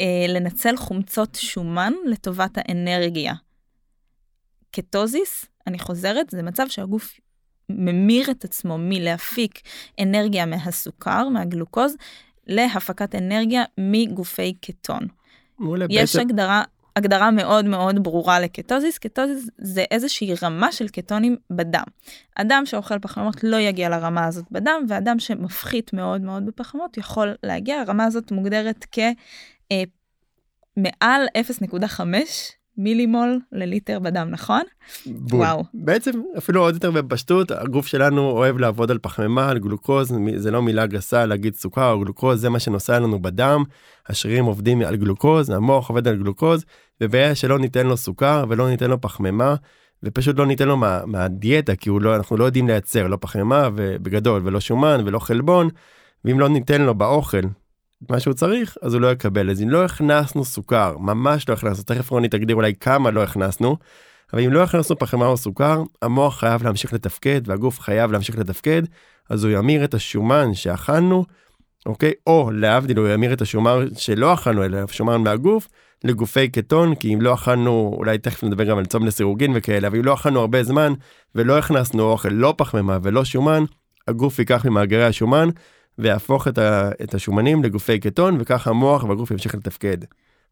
[0.00, 3.34] אה, לנצל חומצות שומן לטובת האנרגיה.
[4.70, 7.20] קטוזיס, אני חוזרת, זה מצב שהגוף
[7.70, 9.60] ממיר את עצמו מלהפיק
[10.02, 11.96] אנרגיה מהסוכר, מהגלוקוז,
[12.46, 15.06] להפקת אנרגיה מגופי קטון.
[15.58, 16.62] מעולה, יש בעצם- הגדרה,
[16.96, 18.98] הגדרה מאוד מאוד ברורה לקטוזיס.
[18.98, 21.84] קטוזיס זה איזושהי רמה של קטונים בדם.
[22.34, 27.80] אדם שאוכל פחמימות לא יגיע לרמה הזאת בדם, ואדם שמפחית מאוד מאוד בפחמימות יכול להגיע,
[27.80, 28.84] הרמה הזאת מוגדרת
[29.70, 31.26] כמעל
[31.80, 32.00] 0.5
[32.78, 34.62] מילימול לליטר בדם, נכון?
[35.06, 35.40] בול.
[35.40, 35.64] וואו.
[35.74, 40.62] בעצם אפילו עוד יותר בפשטות הגוף שלנו אוהב לעבוד על פחמימה על גלוקוז זה לא
[40.62, 43.64] מילה גסה להגיד סוכר או גלוקוז זה מה שנוסע לנו בדם
[44.08, 46.64] השרירים עובדים על גלוקוז המוח עובד על גלוקוז
[47.00, 49.54] ובעיה שלא ניתן לו סוכר ולא ניתן לו פחמימה
[50.02, 54.42] ופשוט לא ניתן לו מה, מהדיאטה כי לא אנחנו לא יודעים לייצר לא פחמימה ובגדול
[54.44, 55.68] ולא שומן ולא חלבון
[56.24, 57.42] ואם לא ניתן לו באוכל
[58.10, 61.84] מה שהוא צריך אז הוא לא יקבל אז אם לא הכנסנו סוכר ממש לא הכנסנו
[61.84, 63.76] תכף רוני תגדיר אולי כמה לא הכנסנו.
[64.32, 68.82] אבל אם לא הכנסנו פחמימה או סוכר, המוח חייב להמשיך לתפקד והגוף חייב להמשיך לתפקד,
[69.30, 71.24] אז הוא ימיר את השומן שאכלנו,
[71.86, 72.12] אוקיי?
[72.26, 75.68] או להבדיל הוא ימיר את השומן שלא אכלנו, אלא שומן מהגוף,
[76.04, 79.96] לגופי קטון, כי אם לא אכלנו, אולי תכף נדבר גם על צום לסירוגין וכאלה, אבל
[79.96, 80.92] אם לא אכלנו הרבה זמן
[81.34, 83.64] ולא הכנסנו אוכל לא פחמימה ולא שומן,
[84.08, 85.48] הגוף ייקח ממאגרי השומן
[85.98, 89.98] ויהפוך את, ה, את השומנים לגופי קטון, וככה המוח והגוף ימשיך לתפקד.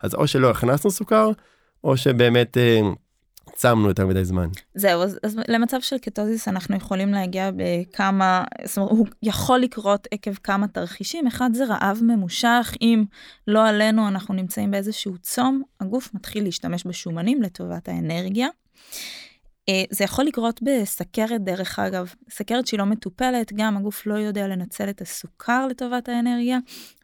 [0.01, 1.31] אז או שלא הכנסנו סוכר,
[1.85, 2.81] או שבאמת אה,
[3.55, 4.49] צמנו יותר מדי זמן.
[4.75, 10.09] זהו, אז, אז למצב של קטוזיס אנחנו יכולים להגיע בכמה, זאת אומרת, הוא יכול לקרות
[10.11, 11.27] עקב כמה תרחישים.
[11.27, 13.05] אחד זה רעב ממושך, אם
[13.49, 18.49] לא עלינו אנחנו נמצאים באיזשהו צום, הגוף מתחיל להשתמש בשומנים לטובת האנרגיה.
[19.69, 24.49] אה, זה יכול לקרות בסכרת דרך אגב, סכרת שהיא לא מטופלת, גם הגוף לא יודע
[24.49, 26.59] לנצל את הסוכר לטובת האנרגיה,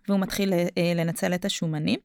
[0.08, 2.00] והוא מתחיל אה, לנצל את השומנים.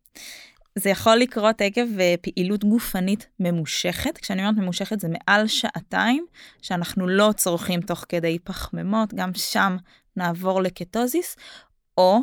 [0.76, 6.26] זה יכול לקרות עקב אה, פעילות גופנית ממושכת, כשאני אומרת ממושכת זה מעל שעתיים,
[6.62, 9.78] שאנחנו לא צורכים תוך כדי פחמימות, גם שם
[10.16, 11.36] נעבור לקטוזיס,
[11.98, 12.20] או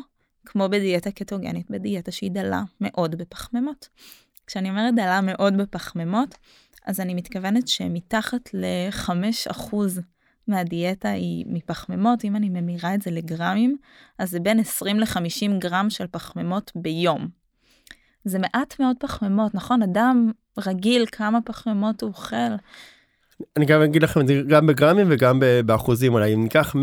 [0.47, 3.88] כמו בדיאטה קטוגנית, בדיאטה שהיא דלה מאוד בפחמימות.
[4.47, 6.35] כשאני אומרת דלה מאוד בפחמימות,
[6.87, 9.77] אז אני מתכוונת שמתחת ל-5%
[10.49, 13.77] מהדיאטה היא מפחמימות, אם אני ממירה את זה לגרמים,
[14.18, 17.29] אז זה בין 20 ל-50 גרם של פחמימות ביום.
[18.25, 19.83] זה מעט מאוד פחמימות, נכון?
[19.83, 22.55] אדם רגיל, כמה פחמימות הוא אוכל.
[23.57, 26.79] אני גם אגיד לכם את זה גם בגרמים וגם באחוזים אולי אם ניקח 100%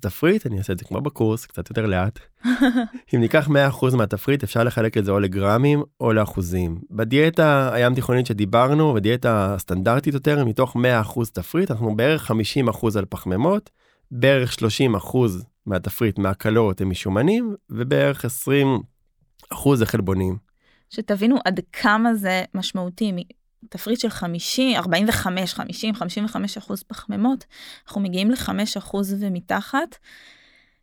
[0.00, 2.18] תפריט אני אעשה את זה כמו בקורס קצת יותר לאט
[3.14, 8.26] אם ניקח 100% מהתפריט אפשר לחלק את זה או לגרמים או לאחוזים בדיאטה הים תיכונית
[8.26, 10.78] שדיברנו ודיאטה סטנדרטית יותר מתוך 100%
[11.32, 12.34] תפריט אנחנו בערך 50%
[12.98, 13.70] על פחמימות
[14.10, 14.56] בערך
[15.12, 15.16] 30%
[15.66, 20.36] מהתפריט מהקלוריות הם משומנים ובערך 20% זה חלבונים.
[20.90, 23.12] שתבינו עד כמה זה משמעותי.
[23.68, 27.44] תפריט של 50, 45, 50, 55 אחוז פחמימות,
[27.86, 29.96] אנחנו מגיעים ל-5 אחוז ומתחת.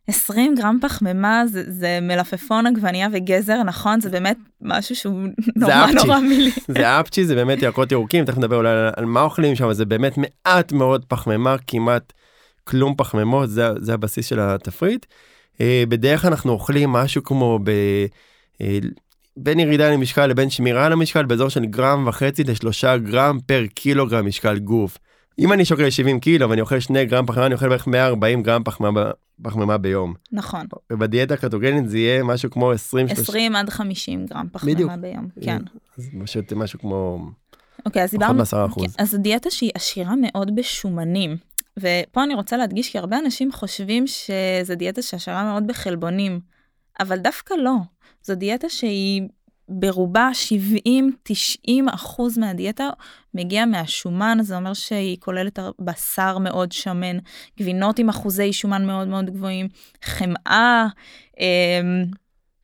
[0.08, 6.18] 20 גרם פחמימה זה, זה מלפפון עגבנייה וגזר נכון זה באמת משהו שהוא נורא נורא
[6.18, 6.50] מילי.
[6.68, 9.84] זה אפצ'י זה באמת ירקות ירוקים תכף נדבר אולי על, על מה אוכלים שם זה
[9.84, 12.12] באמת מעט מאוד פחמימה כמעט
[12.64, 15.06] כלום פחמימות זה, זה הבסיס של התפריט.
[15.60, 17.70] אה, בדרך כלל אנחנו אוכלים משהו כמו ב...
[19.36, 24.26] בין ירידה למשקל לבין שמירה על המשקל באזור של גרם וחצי לשלושה גרם פר קילוגרם
[24.26, 24.98] משקל גוף.
[25.38, 28.64] אם אני שוקל 70 קילו ואני אוכל 2 גרם פחמימה אני אוכל בערך 140 גרם
[28.64, 29.10] פחמימה,
[29.42, 30.14] פחמימה ביום.
[30.32, 30.66] נכון.
[30.92, 34.92] ובדיאטה הקטוגנית זה יהיה משהו כמו 20 20 עד 50 גרם פחמימה בדיוק.
[35.00, 35.28] ביום.
[35.44, 35.62] כן.
[35.98, 37.18] אז פשוט משהו כמו...
[37.86, 41.36] אוקיי אז דיברנו, כן, אז דיאטה שהיא עשירה מאוד בשומנים.
[41.76, 46.40] ופה אני רוצה להדגיש כי הרבה אנשים חושבים שזה דיאטה שעשירה מאוד בחלבונים,
[47.00, 47.74] אבל דווקא לא.
[48.26, 49.22] זו דיאטה שהיא
[49.68, 50.30] ברובה
[51.68, 52.88] 70-90 אחוז מהדיאטה
[53.34, 57.18] מגיע מהשומן, זה אומר שהיא כוללת בשר מאוד שמן,
[57.60, 59.68] גבינות עם אחוזי שומן מאוד מאוד גבוהים,
[60.04, 60.86] חמאה.
[61.40, 62.04] אמ,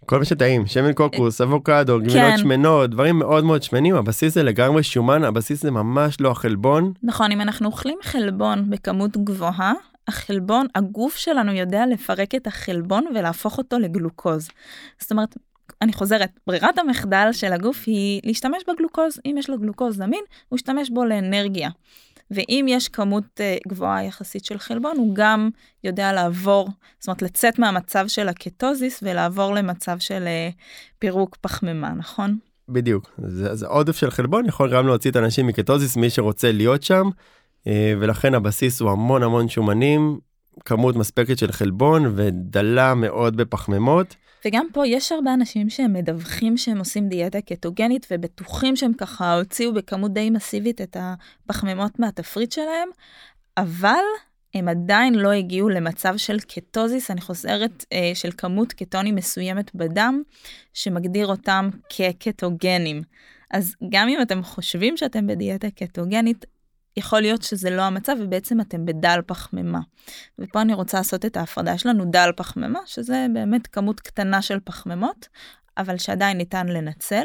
[0.06, 2.38] כל מה שטעים, שמן קוקוס, אבוקדו, גבינות כן.
[2.38, 6.92] שמנות, דברים מאוד מאוד שמנים, הבסיס זה לגמרי שומן, הבסיס זה ממש לא החלבון.
[7.02, 9.72] נכון, אם אנחנו אוכלים חלבון בכמות גבוהה,
[10.08, 14.48] החלבון, הגוף שלנו יודע לפרק את החלבון ולהפוך אותו לגלוקוז.
[14.98, 15.36] זאת אומרת,
[15.82, 20.56] אני חוזרת, ברירת המחדל של הגוף היא להשתמש בגלוקוז, אם יש לו גלוקוז זמין, הוא
[20.56, 21.70] ישתמש בו לאנרגיה.
[22.30, 25.50] ואם יש כמות uh, גבוהה יחסית של חלבון, הוא גם
[25.84, 26.68] יודע לעבור,
[26.98, 30.54] זאת אומרת לצאת מהמצב של הקטוזיס ולעבור למצב של uh,
[30.98, 32.38] פירוק פחמימה, נכון?
[32.68, 33.10] בדיוק,
[33.50, 37.68] אז עודף של חלבון יכול גם להוציא את האנשים מקטוזיס, מי שרוצה להיות שם, uh,
[38.00, 40.18] ולכן הבסיס הוא המון המון שומנים,
[40.64, 44.16] כמות מספקת של חלבון ודלה מאוד בפחמימות.
[44.46, 49.74] וגם פה יש הרבה אנשים שהם מדווחים שהם עושים דיאטה קטוגנית ובטוחים שהם ככה הוציאו
[49.74, 52.88] בכמות די מסיבית את הפחמימות מהתפריט שלהם,
[53.56, 54.04] אבל
[54.54, 60.22] הם עדיין לא הגיעו למצב של קטוזיס, אני חוזרת, אה, של כמות קטונים מסוימת בדם,
[60.74, 63.02] שמגדיר אותם כקטוגנים.
[63.52, 66.44] אז גם אם אתם חושבים שאתם בדיאטה קטוגנית,
[66.96, 69.80] יכול להיות שזה לא המצב ובעצם אתם בדל פחמימה.
[70.38, 74.58] ופה אני רוצה לעשות את ההפרדה, יש לנו דל פחמימה, שזה באמת כמות קטנה של
[74.64, 75.28] פחמימות,
[75.78, 77.24] אבל שעדיין ניתן לנצל,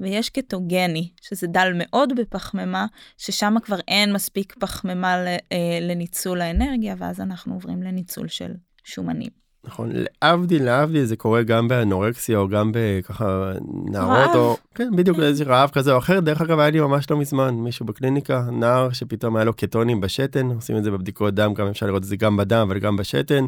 [0.00, 2.86] ויש קטוגני, שזה דל מאוד בפחמימה,
[3.18, 8.52] ששם כבר אין מספיק פחמימה אה, לניצול האנרגיה, ואז אנחנו עוברים לניצול של
[8.84, 9.30] שומנים.
[9.64, 9.90] נכון
[10.22, 13.52] להבדיל להבדיל זה קורה גם באנורקסיה או גם בככה
[13.84, 15.22] נערות או כן בדיוק כן.
[15.22, 16.20] איזה רעב כזה או אחר.
[16.20, 20.46] דרך אגב היה לי ממש לא מזמן מישהו בקליניקה נער שפתאום היה לו קטונים בשתן.
[20.46, 23.44] עושים את זה בבדיקות דם גם אפשר לראות את זה גם בדם אבל גם בשתן.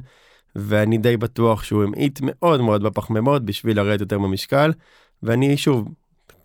[0.57, 4.73] ואני די בטוח שהוא המעיט מאוד מאוד בפחמימות בשביל לרדת יותר במשקל.
[5.23, 5.89] ואני שוב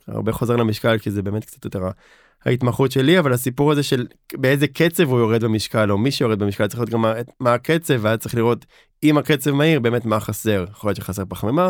[0.07, 1.83] הרבה חוזר למשקל כי זה באמת קצת יותר
[2.47, 6.67] ההתמחות שלי אבל הסיפור הזה של באיזה קצב הוא יורד במשקל או מי שיורד במשקל
[6.67, 8.65] צריך להיות גם מה, מה הקצב ואז צריך לראות
[9.03, 11.69] אם הקצב מהיר באמת מה חסר יכול להיות שחסר פחמימה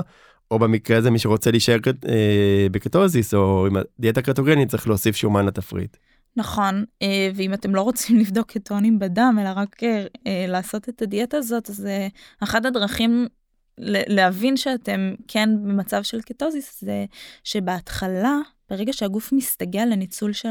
[0.52, 5.46] או במקרה הזה מי שרוצה להישאר אה, בקטוזיס או עם הדיאטה קטוגנית צריך להוסיף שומן
[5.46, 5.98] לתפריט.
[6.36, 11.02] נכון אה, ואם אתם לא רוצים לבדוק קטונים בדם אלא רק אה, אה לעשות את
[11.02, 11.88] הדיאטה הזאת אז
[12.44, 13.28] אחת הדרכים
[14.08, 17.06] להבין שאתם כן במצב של קטוזיס זה
[17.44, 18.38] שבהתחלה
[18.70, 20.50] ברגע שהגוף מסתגל לניצול של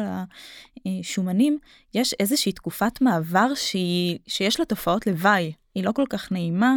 [0.87, 1.59] השומנים,
[1.95, 6.77] יש איזושהי תקופת מעבר שהיא, שיש לה תופעות לוואי, היא לא כל כך נעימה,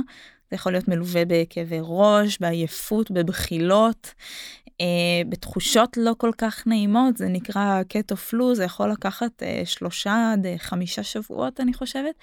[0.50, 4.14] זה יכול להיות מלווה בכאבי ראש, בעייפות, בבחילות,
[4.82, 4.86] אה,
[5.30, 10.46] בתחושות לא כל כך נעימות, זה נקרא קטו פלו, זה יכול לקחת אה, שלושה עד
[10.46, 12.16] אה, חמישה שבועות אני חושבת,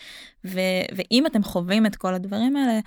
[0.44, 0.61] ו,
[0.96, 2.81] ואם אתם חווים את כל הדברים האלה,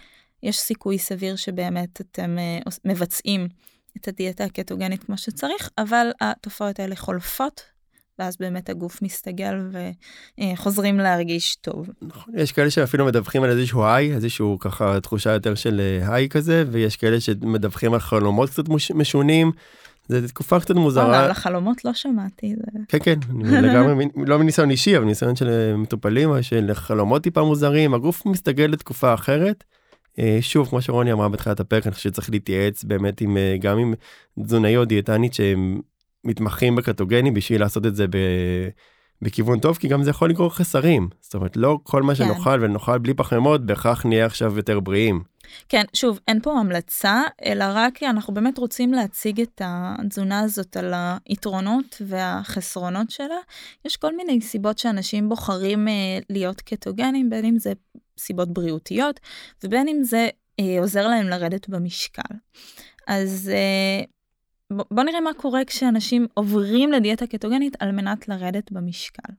[0.44, 3.48] יש סיכוי סביר שבאמת אתם אה, מבצעים
[3.98, 7.62] את הדיאטה הקטוגנית כמו שצריך, אבל התופעות האלה חולפות,
[8.20, 9.56] ואז באמת הגוף מסתגל
[10.42, 11.90] וחוזרים להרגיש טוב.
[12.02, 16.30] נכון, יש כאלה שאפילו מדווחים על איזשהו היי, איזשהו ככה תחושה יותר של אה, היי
[16.30, 18.64] כזה, ויש כאלה שמדווחים על חלומות קצת
[18.96, 19.52] משונים.
[20.08, 21.24] זה תקופה קצת מוזרה.
[21.24, 22.56] על החלומות לא שמעתי.
[22.56, 22.80] זה...
[22.88, 27.94] כן כן, לגמרי, לא מניסיון אישי, אבל ניסיון של אה, מטופלים, של חלומות טיפה מוזרים,
[27.94, 29.64] הגוף מסתגל לתקופה אחרת.
[30.20, 33.78] אה, שוב כמו שרוני אמרה בתחילת הפרק אני חושב שצריך להתייעץ באמת עם אה, גם
[33.78, 33.94] עם
[34.44, 35.82] תזונאי או דיאטנית שהם
[36.24, 38.18] מתמחים בקטוגנים בשביל לעשות את זה ב...
[39.22, 42.26] בכיוון טוב כי גם זה יכול לגרור חסרים זאת אומרת לא כל מה כן.
[42.26, 45.24] שנאכל ונאכל בלי פחמימות בהכרח נהיה עכשיו יותר בריאים.
[45.70, 50.94] כן שוב אין פה המלצה אלא רק אנחנו באמת רוצים להציג את התזונה הזאת על
[51.26, 53.38] היתרונות והחסרונות שלה
[53.86, 55.94] יש כל מיני סיבות שאנשים בוחרים אה,
[56.30, 57.74] להיות קטוגנים בין אם זה
[58.20, 59.20] סיבות בריאותיות,
[59.64, 62.36] ובין אם זה אה, עוזר להם לרדת במשקל.
[63.08, 64.04] אז אה,
[64.78, 69.34] ב- בוא נראה מה קורה כשאנשים עוברים לדיאטה קטוגנית על מנת לרדת במשקל.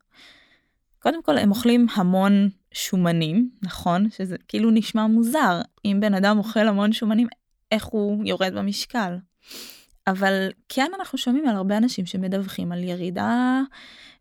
[1.02, 4.10] קודם כל הם אוכלים המון שומנים, נכון?
[4.10, 5.60] שזה כאילו נשמע מוזר.
[5.84, 7.26] אם בן אדם אוכל המון שומנים,
[7.72, 9.16] איך הוא יורד במשקל?
[10.06, 13.60] אבל כן אנחנו שומעים על הרבה אנשים שמדווחים על ירידה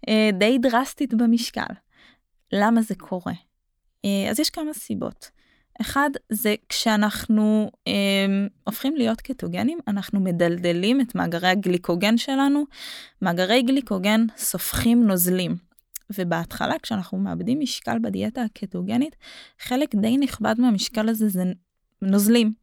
[0.09, 1.73] אה, די דרסטית במשקל.
[2.53, 3.33] למה זה קורה?
[4.05, 5.29] אה, אז יש כמה סיבות.
[5.81, 7.93] אחד זה כשאנחנו אה,
[8.63, 12.63] הופכים להיות קטוגנים, אנחנו מדלדלים את מאגרי הגליקוגן שלנו.
[13.21, 15.68] מאגרי גליקוגן סופחים נוזלים.
[16.17, 19.15] ובהתחלה כשאנחנו מאבדים משקל בדיאטה הקטוגנית,
[19.59, 21.43] חלק די נכבד מהמשקל הזה זה
[22.01, 22.53] נוזלים.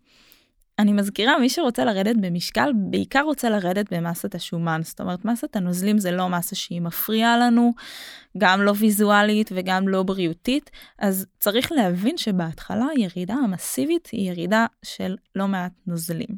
[0.79, 4.81] אני מזכירה, מי שרוצה לרדת במשקל, בעיקר רוצה לרדת במסת השומן.
[4.85, 7.75] זאת אומרת, מסת הנוזלים זה לא מסה שהיא מפריעה לנו,
[8.39, 15.17] גם לא ויזואלית וגם לא בריאותית, אז צריך להבין שבהתחלה הירידה המסיבית היא ירידה של
[15.35, 16.29] לא מעט נוזלים.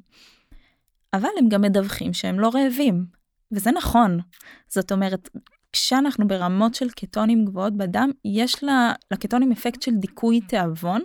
[1.14, 3.07] אבל הם גם מדווחים שהם לא רעבים,
[3.53, 4.21] וזה נכון.
[4.68, 5.29] זאת אומרת,
[5.72, 8.64] כשאנחנו ברמות של קטונים גבוהות בדם, יש
[9.11, 11.00] לקטונים אפקט של דיכוי תיאבון,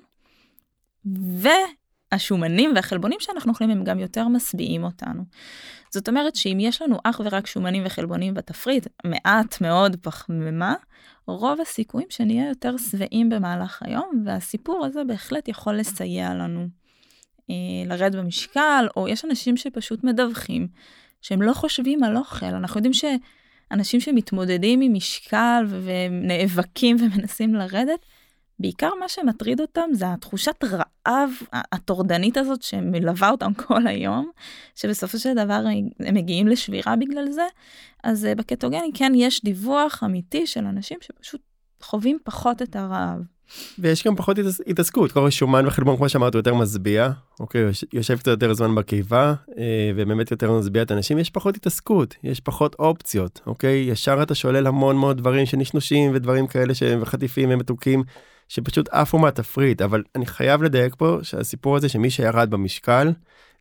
[1.18, 1.48] ו...
[2.14, 5.24] השומנים והחלבונים שאנחנו אוכלים הם גם יותר משביעים אותנו.
[5.92, 10.76] זאת אומרת שאם יש לנו אך ורק שומנים וחלבונים בתפריט, מעט מאוד פחמימה,
[11.28, 16.68] רוב הסיכויים שנהיה יותר שבעים במהלך היום, והסיפור הזה בהחלט יכול לסייע לנו
[17.50, 20.68] אה, לרד במשקל, או יש אנשים שפשוט מדווחים
[21.22, 22.46] שהם לא חושבים על אוכל.
[22.46, 22.94] אנחנו יודעים
[23.74, 28.06] שאנשים שמתמודדים עם משקל ונאבקים ומנסים לרדת,
[28.60, 34.32] בעיקר מה שמטריד אותם זה התחושת רעב הטורדנית הזאת שמלווה אותם כל היום,
[34.76, 35.64] שבסופו של דבר
[36.00, 37.48] הם מגיעים לשבירה בגלל זה.
[38.04, 41.42] אז אה, בקטוגני כן יש דיווח אמיתי של אנשים שפשוט
[41.82, 43.20] חווים פחות את הרעב.
[43.80, 48.54] ויש גם פחות התעסקות, כל שומן וחלבון כמו שאמרת יותר משביע, אוקיי, יושב קצת יותר
[48.54, 53.86] זמן בקיבה אה, ובאמת יותר משביע את האנשים, יש פחות התעסקות, יש פחות אופציות, אוקיי,
[53.90, 58.04] ישר אתה שולל המון מאוד דברים שנשנושים ודברים כאלה שהם וחטיפים ומתוקים.
[58.48, 63.12] שפשוט עפו מהתפריט, אבל אני חייב לדייק פה שהסיפור הזה שמי שירד במשקל,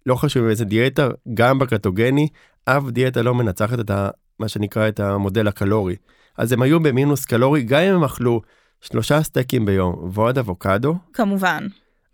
[0.06, 2.28] לא חשוב איזה דיאטה, גם בקטוגני,
[2.64, 5.96] אף דיאטה לא מנצחת את ה, מה שנקרא את המודל הקלורי.
[6.38, 8.40] אז הם היו במינוס קלורי, גם אם הם אכלו
[8.82, 10.94] שלושה סטייקים ביום ועוד אבוקדו.
[11.12, 11.66] כמובן.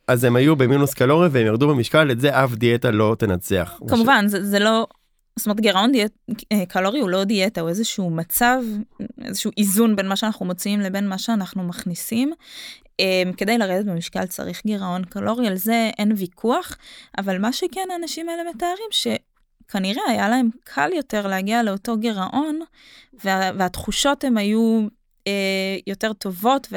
[0.09, 3.81] אז הם היו במינוס קלורי והם ירדו במשקל, את זה אף דיאטה לא תנצח.
[3.89, 4.31] כמובן, ש...
[4.31, 4.87] זה, זה לא,
[5.37, 6.13] זאת אומרת גירעון דיאט,
[6.53, 8.63] אה, קלורי הוא לא דיאטה, הוא איזשהו מצב,
[9.25, 12.33] איזשהו איזון בין מה שאנחנו מוציאים לבין מה שאנחנו מכניסים.
[13.01, 16.77] אה, כדי לרדת במשקל צריך גירעון קלורי, על זה אין ויכוח,
[17.19, 22.61] אבל מה שכן האנשים האלה מתארים, שכנראה היה להם קל יותר להגיע לאותו גירעון,
[23.25, 24.89] וה, והתחושות הם היו
[25.87, 26.69] יותר טובות,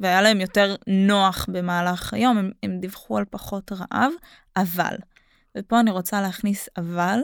[0.00, 4.12] והיה להם יותר נוח במהלך היום, הם, הם דיווחו על פחות רעב,
[4.56, 4.96] אבל,
[5.58, 7.20] ופה אני רוצה להכניס אבל,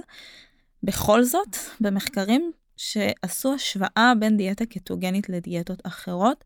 [0.83, 6.45] בכל זאת, במחקרים שעשו השוואה בין דיאטה קטוגנית לדיאטות אחרות,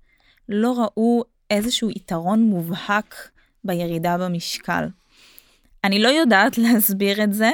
[0.49, 3.31] לא ראו איזשהו יתרון מובהק
[3.65, 4.85] בירידה במשקל.
[5.85, 7.51] אני לא יודעת להסביר את זה,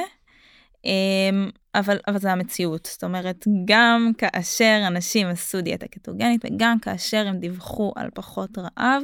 [0.85, 2.89] אמ, אבל, אבל זה המציאות.
[2.91, 9.03] זאת אומרת, גם כאשר אנשים עשו דיאטה קטוגנית וגם כאשר הם דיווחו על פחות רעב,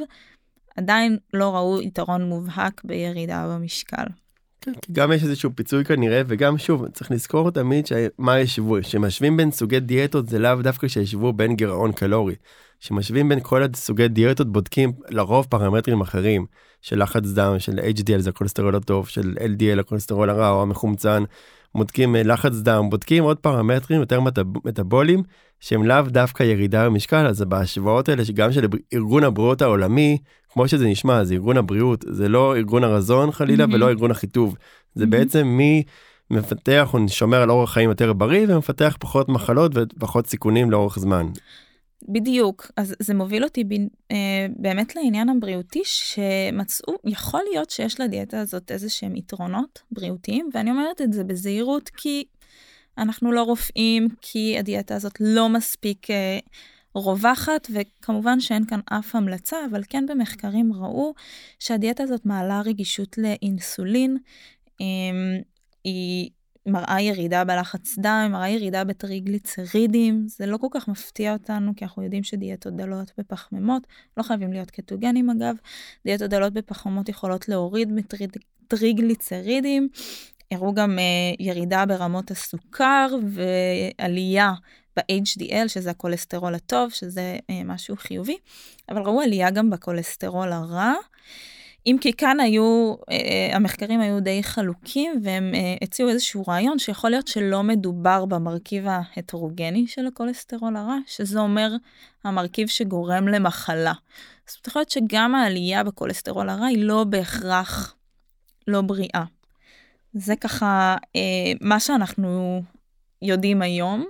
[0.77, 4.05] עדיין לא ראו יתרון מובהק בירידה במשקל.
[4.61, 7.85] כן, גם יש איזשהו פיצוי כנראה וגם שוב צריך לזכור תמיד
[8.17, 12.35] מה ישבו שמשווים בין סוגי דיאטות זה לאו דווקא שישבו בין גירעון קלורי.
[12.79, 16.45] שמשווים בין כל הסוגי דיאטות בודקים לרוב פרמטרים אחרים
[16.81, 21.23] של לחץ דם של HDL זה הכולסטרול הטוב של LDL הכולסטרול הרע או המחומצן.
[21.75, 24.19] בודקים אה, לחץ דם בודקים עוד פרמטרים יותר
[24.65, 25.23] מטאבולים
[25.59, 30.17] שהם לאו דווקא ירידה במשקל אז בהשוואות האלה שגם של ארגון הבריאות העולמי
[30.49, 33.73] כמו שזה נשמע זה ארגון הבריאות זה לא ארגון הרזון חלילה mm-hmm.
[33.73, 34.55] ולא ארגון החיטוב
[34.95, 35.07] זה mm-hmm.
[35.07, 35.83] בעצם מי
[36.31, 41.27] מפתח או שומר על אורח חיים יותר בריא ומפתח פחות מחלות ופחות סיכונים לאורך זמן.
[42.07, 43.73] בדיוק, אז זה מוביל אותי ב,
[44.11, 50.71] אה, באמת לעניין הבריאותי שמצאו, יכול להיות שיש לדיאטה הזאת איזה שהם יתרונות בריאותיים, ואני
[50.71, 52.23] אומרת את זה בזהירות כי
[52.97, 56.39] אנחנו לא רופאים, כי הדיאטה הזאת לא מספיק אה,
[56.95, 61.13] רווחת, וכמובן שאין כאן אף המלצה, אבל כן במחקרים ראו
[61.59, 64.17] שהדיאטה הזאת מעלה רגישות לאינסולין.
[64.81, 64.85] אה,
[65.83, 66.29] היא
[66.65, 72.03] מראה ירידה בלחץ דם, מראה ירידה בטריגליצרידים, זה לא כל כך מפתיע אותנו, כי אנחנו
[72.03, 73.87] יודעים שדיאטות דלות בפחמימות,
[74.17, 75.55] לא חייבים להיות קטוגנים אגב,
[76.05, 79.89] דיאטות דלות בפחמימות יכולות להוריד מטריגליצרידים,
[80.51, 84.53] הראו גם uh, ירידה ברמות הסוכר ועלייה
[84.97, 88.37] ב-HDL, שזה הכולסטרול הטוב, שזה uh, משהו חיובי,
[88.89, 90.93] אבל ראו עלייה גם בכולסטרול הרע.
[91.85, 97.09] אם כי כאן היו, אה, המחקרים היו די חלוקים והם אה, הציעו איזשהו רעיון שיכול
[97.09, 101.71] להיות שלא מדובר במרכיב ההטרוגני של הכולסטרול הרע, שזה אומר
[102.23, 103.93] המרכיב שגורם למחלה.
[104.47, 107.95] זאת אומרת שגם העלייה בכולסטרול הרע היא לא בהכרח
[108.67, 109.23] לא בריאה.
[110.13, 111.21] זה ככה אה,
[111.61, 112.61] מה שאנחנו
[113.21, 114.05] יודעים היום.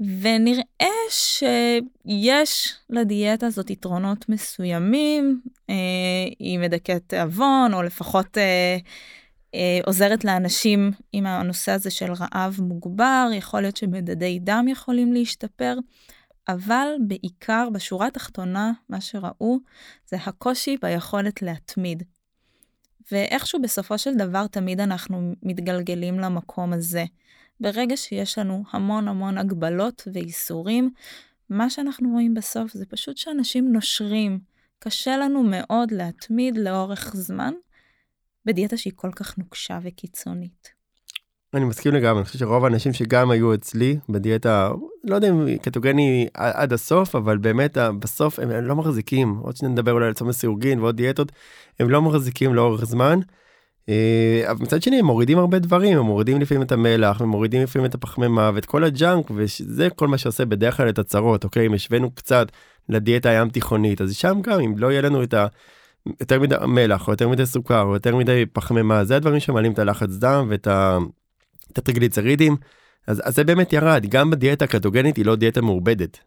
[0.00, 5.40] ונראה שיש לדיאטה הזאת יתרונות מסוימים,
[5.70, 5.74] אה,
[6.38, 8.76] היא מדכאת תיאבון, או לפחות אה,
[9.54, 15.74] אה, עוזרת לאנשים עם הנושא הזה של רעב מוגבר, יכול להיות שמדדי דם יכולים להשתפר,
[16.48, 19.58] אבל בעיקר בשורה התחתונה, מה שראו
[20.06, 22.02] זה הקושי ביכולת להתמיד.
[23.12, 27.04] ואיכשהו בסופו של דבר תמיד אנחנו מתגלגלים למקום הזה.
[27.60, 30.90] ברגע שיש לנו המון המון הגבלות ואיסורים,
[31.50, 34.38] מה שאנחנו רואים בסוף זה פשוט שאנשים נושרים.
[34.78, 37.52] קשה לנו מאוד להתמיד לאורך זמן
[38.44, 40.76] בדיאטה שהיא כל כך נוקשה וקיצונית.
[41.54, 44.70] אני מסכים לגמרי, אני חושב שרוב האנשים שגם היו אצלי בדיאטה,
[45.04, 49.92] לא יודע אם קטוגני עד הסוף, אבל באמת בסוף הם לא מחזיקים, עוד שניה נדבר
[49.92, 51.32] אולי על צומס סירוגין ועוד דיאטות,
[51.80, 53.20] הם לא מחזיקים לאורך זמן.
[53.88, 57.62] אה, אבל מצד שני הם מורידים הרבה דברים, הם מורידים לפעמים את המלח, הם מורידים
[57.62, 61.66] לפעמים את הפחמימה ואת כל הג'אנק, וזה כל מה שעושה בדרך כלל את הצרות, אוקיי?
[61.66, 62.52] אם השווינו קצת
[62.88, 65.46] לדיאטה הים תיכונית, אז שם גם אם לא יהיה לנו את ה...
[66.20, 69.78] יותר מדי מלח או יותר מדי סוכר או יותר מדי פחמימה זה הדברים שמעלים את
[69.78, 70.68] הלחץ דם ואת
[71.76, 72.56] הטריגליצרידים
[73.06, 76.18] אז, אז זה באמת ירד גם בדיאטה הקטוגנית היא לא דיאטה מעובדת.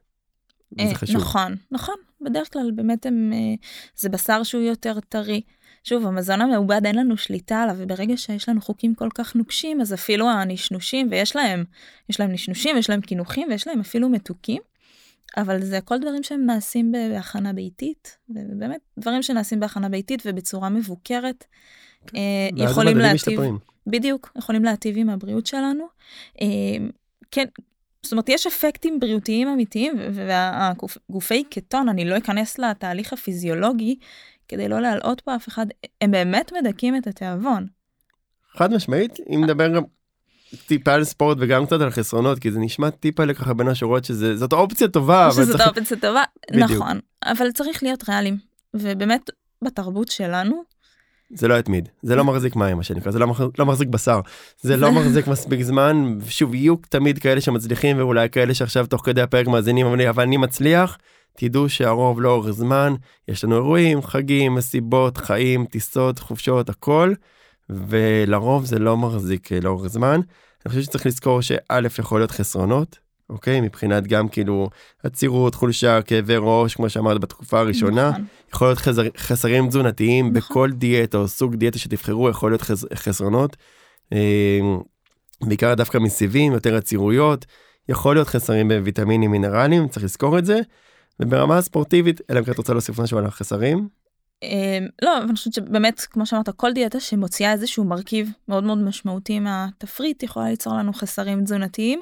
[0.80, 3.56] אה, נכון נכון בדרך כלל באמת הם אה,
[3.96, 5.42] זה בשר שהוא יותר טרי
[5.84, 9.94] שוב, המזון המעובד אין לנו שליטה עליו, וברגע שיש לנו חוקים כל כך נוקשים, אז
[9.94, 11.64] אפילו הנשנושים, ויש להם,
[12.10, 14.62] יש להם נשנושים, יש להם קינוחים, ויש להם אפילו מתוקים,
[15.38, 21.46] אבל זה כל דברים שהם נעשים בהכנה ביתית, ובאמת דברים שנעשים בהכנה ביתית ובצורה מבוקרת,
[22.08, 22.18] כן.
[22.18, 23.40] אה, יכולים להטיב,
[23.88, 25.86] בדיוק, יכולים להטיב עם הבריאות שלנו.
[26.42, 26.48] אה,
[27.32, 27.46] כן,
[28.04, 33.96] זאת אומרת, יש אפקטים בריאותיים אמיתיים, והגופי קטון, אני לא אכנס לתהליך הפיזיולוגי,
[34.50, 35.66] כדי לא להלאות פה אף אחד,
[36.02, 37.68] הם באמת מדכאים את התיאבון.
[38.58, 39.84] חד משמעית, אם נדבר גם
[40.68, 44.54] טיפה על ספורט וגם קצת על חסרונות, כי זה נשמע טיפה לככה בין השורות שזאת
[44.54, 45.28] אופציה טובה.
[45.28, 45.78] אבל שזאת צריך...
[45.78, 46.72] אופציה טובה, בדיוק.
[46.72, 48.38] נכון, אבל צריך להיות ריאליים,
[48.74, 49.30] ובאמת
[49.64, 50.64] בתרבות שלנו.
[51.34, 53.42] זה לא יתמיד, זה לא מחזיק מים מה שנקרא, זה לא, מח...
[53.60, 54.20] לא מחזיק בשר,
[54.62, 59.22] זה לא מחזיק מספיק זמן, שוב יהיו תמיד כאלה שמצליחים ואולי כאלה שעכשיו תוך כדי
[59.22, 60.98] הפרק מאזינים, אבל אני מצליח.
[61.40, 62.94] תדעו שהרוב לאורך זמן,
[63.28, 67.14] יש לנו אירועים, חגים, מסיבות, חיים, טיסות, חופשות, הכל,
[67.70, 70.20] ולרוב זה לא מחזיק אה, לאורך זמן.
[70.66, 73.62] אני חושב שצריך לזכור שא' יכול להיות חסרונות, אוקיי?
[73.62, 74.70] מבחינת גם כאילו
[75.04, 78.10] עצירות, חולשה, כאבי ראש, כמו שאמרת בתקופה הראשונה.
[78.10, 78.26] נכון.
[78.54, 80.34] יכול להיות חסר, חסרים תזונתיים נכון.
[80.34, 83.58] בכל דיאטה או סוג דיאטה שתבחרו, יכול להיות חס, חסרונות.
[84.14, 84.60] אה,
[85.42, 87.46] בעיקר דווקא מסיבים, יותר עצירויות.
[87.90, 90.60] יכול להיות חסרים בוויטמינים מינרלים, צריך לזכור את זה.
[91.20, 93.88] וברמה הספורטיבית, אלא אם כן את רוצה להוסיף משהו על החסרים.
[94.44, 98.78] אמ, לא, אבל אני חושבת שבאמת, כמו שאמרת, כל דיאטה שמוציאה איזשהו מרכיב מאוד מאוד
[98.78, 102.00] משמעותי מהתפריט יכולה ליצור לנו חסרים תזונתיים,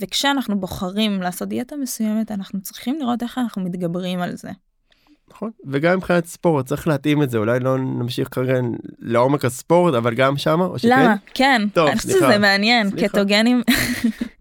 [0.00, 4.50] וכשאנחנו בוחרים לעשות דיאטה מסוימת, אנחנו צריכים לראות איך אנחנו מתגברים על זה.
[5.30, 8.54] נכון, וגם מבחינת ספורט צריך להתאים את זה, אולי לא נמשיך כרגע
[8.98, 10.88] לעומק הספורט, אבל גם שמה, או שכן?
[10.88, 11.14] למה?
[11.34, 13.62] כן, טוב, אני חושבת שזה מעניין, קטוגנים.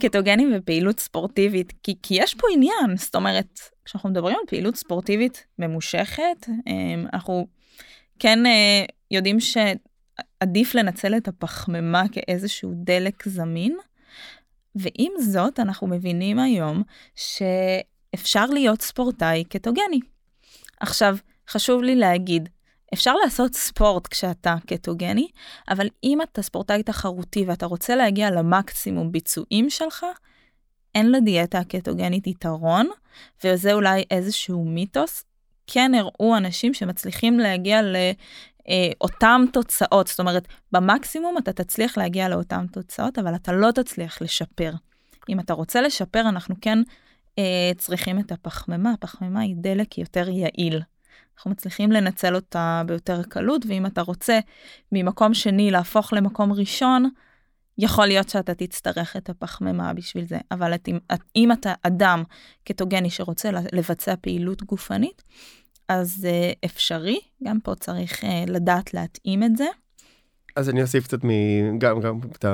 [0.00, 5.46] קטוגנים ופעילות ספורטיבית, כי, כי יש פה עניין, זאת אומרת, כשאנחנו מדברים על פעילות ספורטיבית
[5.58, 7.46] ממושכת, אמ, אנחנו
[8.18, 13.76] כן אה, יודעים שעדיף לנצל את הפחמימה כאיזשהו דלק זמין,
[14.74, 16.82] ועם זאת אנחנו מבינים היום
[17.14, 20.00] שאפשר להיות ספורטאי קטוגני.
[20.80, 21.16] עכשיו,
[21.48, 22.48] חשוב לי להגיד,
[22.94, 25.28] אפשר לעשות ספורט כשאתה קטוגני,
[25.68, 30.06] אבל אם אתה ספורטאי תחרותי ואתה רוצה להגיע למקסימום ביצועים שלך,
[30.94, 32.88] אין לדיאטה הקטוגנית יתרון,
[33.44, 35.24] וזה אולי איזשהו מיתוס.
[35.66, 42.66] כן הראו אנשים שמצליחים להגיע לאותם אה, תוצאות, זאת אומרת, במקסימום אתה תצליח להגיע לאותם
[42.72, 44.72] תוצאות, אבל אתה לא תצליח לשפר.
[45.28, 46.78] אם אתה רוצה לשפר, אנחנו כן
[47.38, 50.80] אה, צריכים את הפחמימה, הפחמימה היא דלק יותר יעיל.
[51.36, 54.38] אנחנו מצליחים לנצל אותה ביותר קלות, ואם אתה רוצה
[54.92, 57.08] ממקום שני להפוך למקום ראשון,
[57.78, 60.88] יכול להיות שאתה תצטרך את הפחמימה בשביל זה, אבל את,
[61.36, 62.22] אם אתה אדם
[62.64, 65.22] קטוגני שרוצה לבצע פעילות גופנית,
[65.88, 69.66] אז uh, אפשרי, גם פה צריך uh, לדעת להתאים את זה.
[70.56, 71.18] אז אני אוסיף קצת
[71.78, 72.44] גם, גם את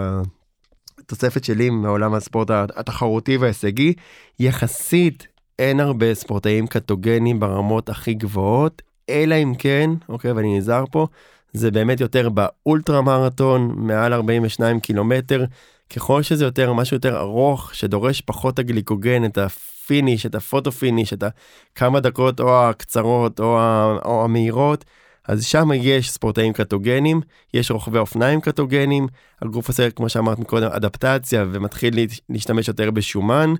[0.98, 3.94] התוספת שלי מעולם הספורט התחרותי וההישגי,
[4.38, 5.26] יחסית
[5.60, 11.06] אין הרבה ספורטאים קטוגנים ברמות הכי גבוהות, אלא אם כן, אוקיי, ואני נזהר פה,
[11.52, 15.44] זה באמת יותר באולטרה מרתון, מעל 42 קילומטר.
[15.94, 20.72] ככל שזה יותר משהו יותר ארוך, שדורש פחות הגליקוגן, את ה finish, את ה photo
[20.72, 21.24] finish, את
[21.72, 24.84] הכמה דקות או הקצרות או, ה, או המהירות,
[25.28, 27.20] אז שם יש ספורטאים קטוגנים,
[27.54, 29.06] יש רוכבי אופניים קטוגנים,
[29.42, 31.94] הגוף עושה, כמו שאמרת קודם, אדפטציה ומתחיל
[32.28, 33.54] להשתמש יותר בשומן,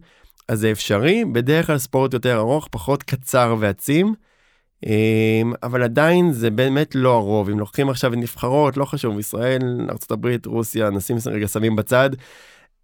[0.51, 4.14] אז זה אפשרי, בדרך כלל ספורט יותר ארוך, פחות קצר ועצים.
[4.86, 10.28] אמ, אבל עדיין זה באמת לא הרוב אם לוקחים עכשיו נבחרות לא חשוב ישראל ארה"ב
[10.46, 12.11] רוסיה נשים רגע שמים בצד.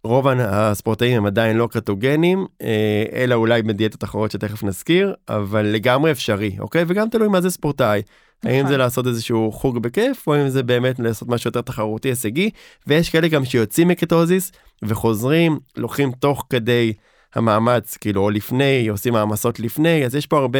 [0.03, 6.11] רוב הספורטאים הם עדיין לא קטוגנים אה, אלא אולי בדיאטות אחרות שתכף נזכיר אבל לגמרי
[6.11, 8.01] אפשרי אוקיי וגם תלוי מה זה ספורטאי.
[8.43, 8.77] האם זה נכון.
[8.79, 12.49] לעשות איזשהו חוג בכיף או אם זה באמת לעשות משהו יותר תחרותי הישגי
[12.87, 14.51] ויש כאלה גם שיוצאים מקטוזיס
[14.83, 16.93] וחוזרים לוקחים תוך כדי
[17.37, 20.59] המאמץ כאילו או לפני עושים העמסות לפני אז יש פה הרבה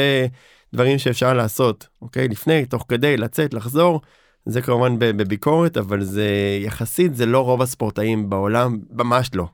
[0.73, 2.27] דברים שאפשר לעשות, אוקיי?
[2.27, 4.01] לפני, תוך כדי, לצאת, לחזור.
[4.45, 6.29] זה כמובן בביקורת, אבל זה
[6.61, 9.45] יחסית, זה לא רוב הספורטאים בעולם, ממש לא.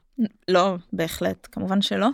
[0.47, 2.07] לא, בהחלט, כמובן שלא.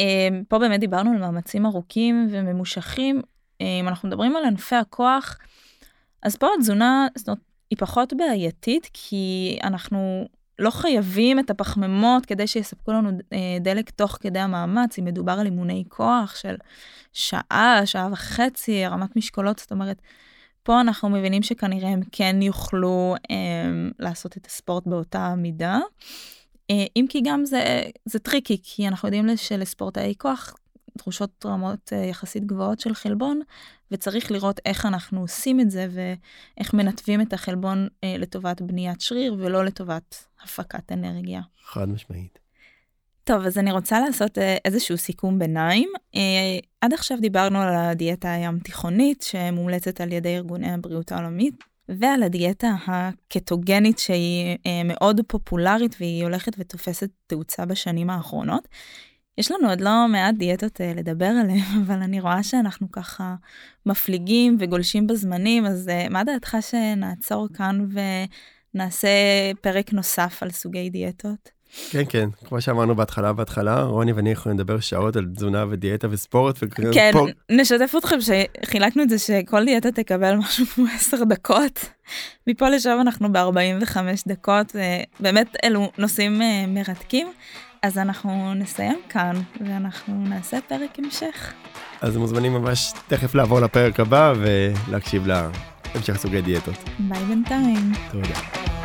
[0.00, 3.22] אמ, פה באמת דיברנו על מאמצים ארוכים וממושכים.
[3.60, 5.38] אם אמ, אנחנו מדברים על ענפי הכוח,
[6.22, 7.40] אז פה התזונה, זאת אומרת,
[7.70, 10.28] היא פחות בעייתית, כי אנחנו
[10.58, 15.46] לא חייבים את הפחמימות כדי שיספקו לנו אה, דלק תוך כדי המאמץ, אם מדובר על
[15.46, 16.54] אימוני כוח של
[17.12, 20.02] שעה, שעה וחצי, הרמת משקולות, זאת אומרת,
[20.62, 23.36] פה אנחנו מבינים שכנראה הם כן יוכלו אה,
[23.98, 25.78] לעשות את הספורט באותה מידה.
[26.70, 30.54] אה, אם כי גם זה, זה tricky, כי אנחנו יודעים שלספורטאי כוח
[30.98, 33.40] דרושות רמות אה, יחסית גבוהות של חלבון,
[33.90, 39.36] וצריך לראות איך אנחנו עושים את זה ואיך מנתבים את החלבון אה, לטובת בניית שריר
[39.38, 41.40] ולא לטובת הפקת אנרגיה.
[41.64, 42.38] חד משמעית.
[43.24, 45.88] טוב, אז אני רוצה לעשות אה, איזשהו סיכום ביניים.
[46.14, 46.20] אה,
[46.80, 51.54] עד עכשיו דיברנו על הדיאטה הים תיכונית שמומלצת על ידי ארגוני הבריאות העולמית,
[51.88, 58.68] ועל הדיאטה הקטוגנית שהיא אה, מאוד פופולרית והיא הולכת ותופסת תאוצה בשנים האחרונות.
[59.38, 63.34] יש לנו עוד לא מעט דיאטות uh, לדבר עליהן, אבל אני רואה שאנחנו ככה
[63.86, 67.86] מפליגים וגולשים בזמנים, אז uh, מה דעתך שנעצור כאן
[68.74, 69.08] ונעשה
[69.60, 71.56] פרק נוסף על סוגי דיאטות?
[71.90, 76.58] כן, כן, כמו שאמרנו בהתחלה, בהתחלה, רוני ואני יכולים לדבר שעות על תזונה ודיאטה וספורט.
[76.92, 77.26] כן, פה...
[77.50, 81.88] נשתף אתכם שחילקנו את זה שכל דיאטה תקבל משהו כמו 10 דקות.
[82.46, 84.76] מפה לשם אנחנו ב-45 דקות,
[85.20, 87.26] באמת אלו נושאים אה, מרתקים.
[87.86, 91.52] אז אנחנו נסיים כאן, ואנחנו נעשה פרק המשך.
[92.00, 96.74] אז מוזמנים ממש תכף לעבור לפרק הבא ולהקשיב להמשך סוגי דיאטות.
[96.98, 97.92] ביי בינתיים.
[98.12, 98.75] תודה.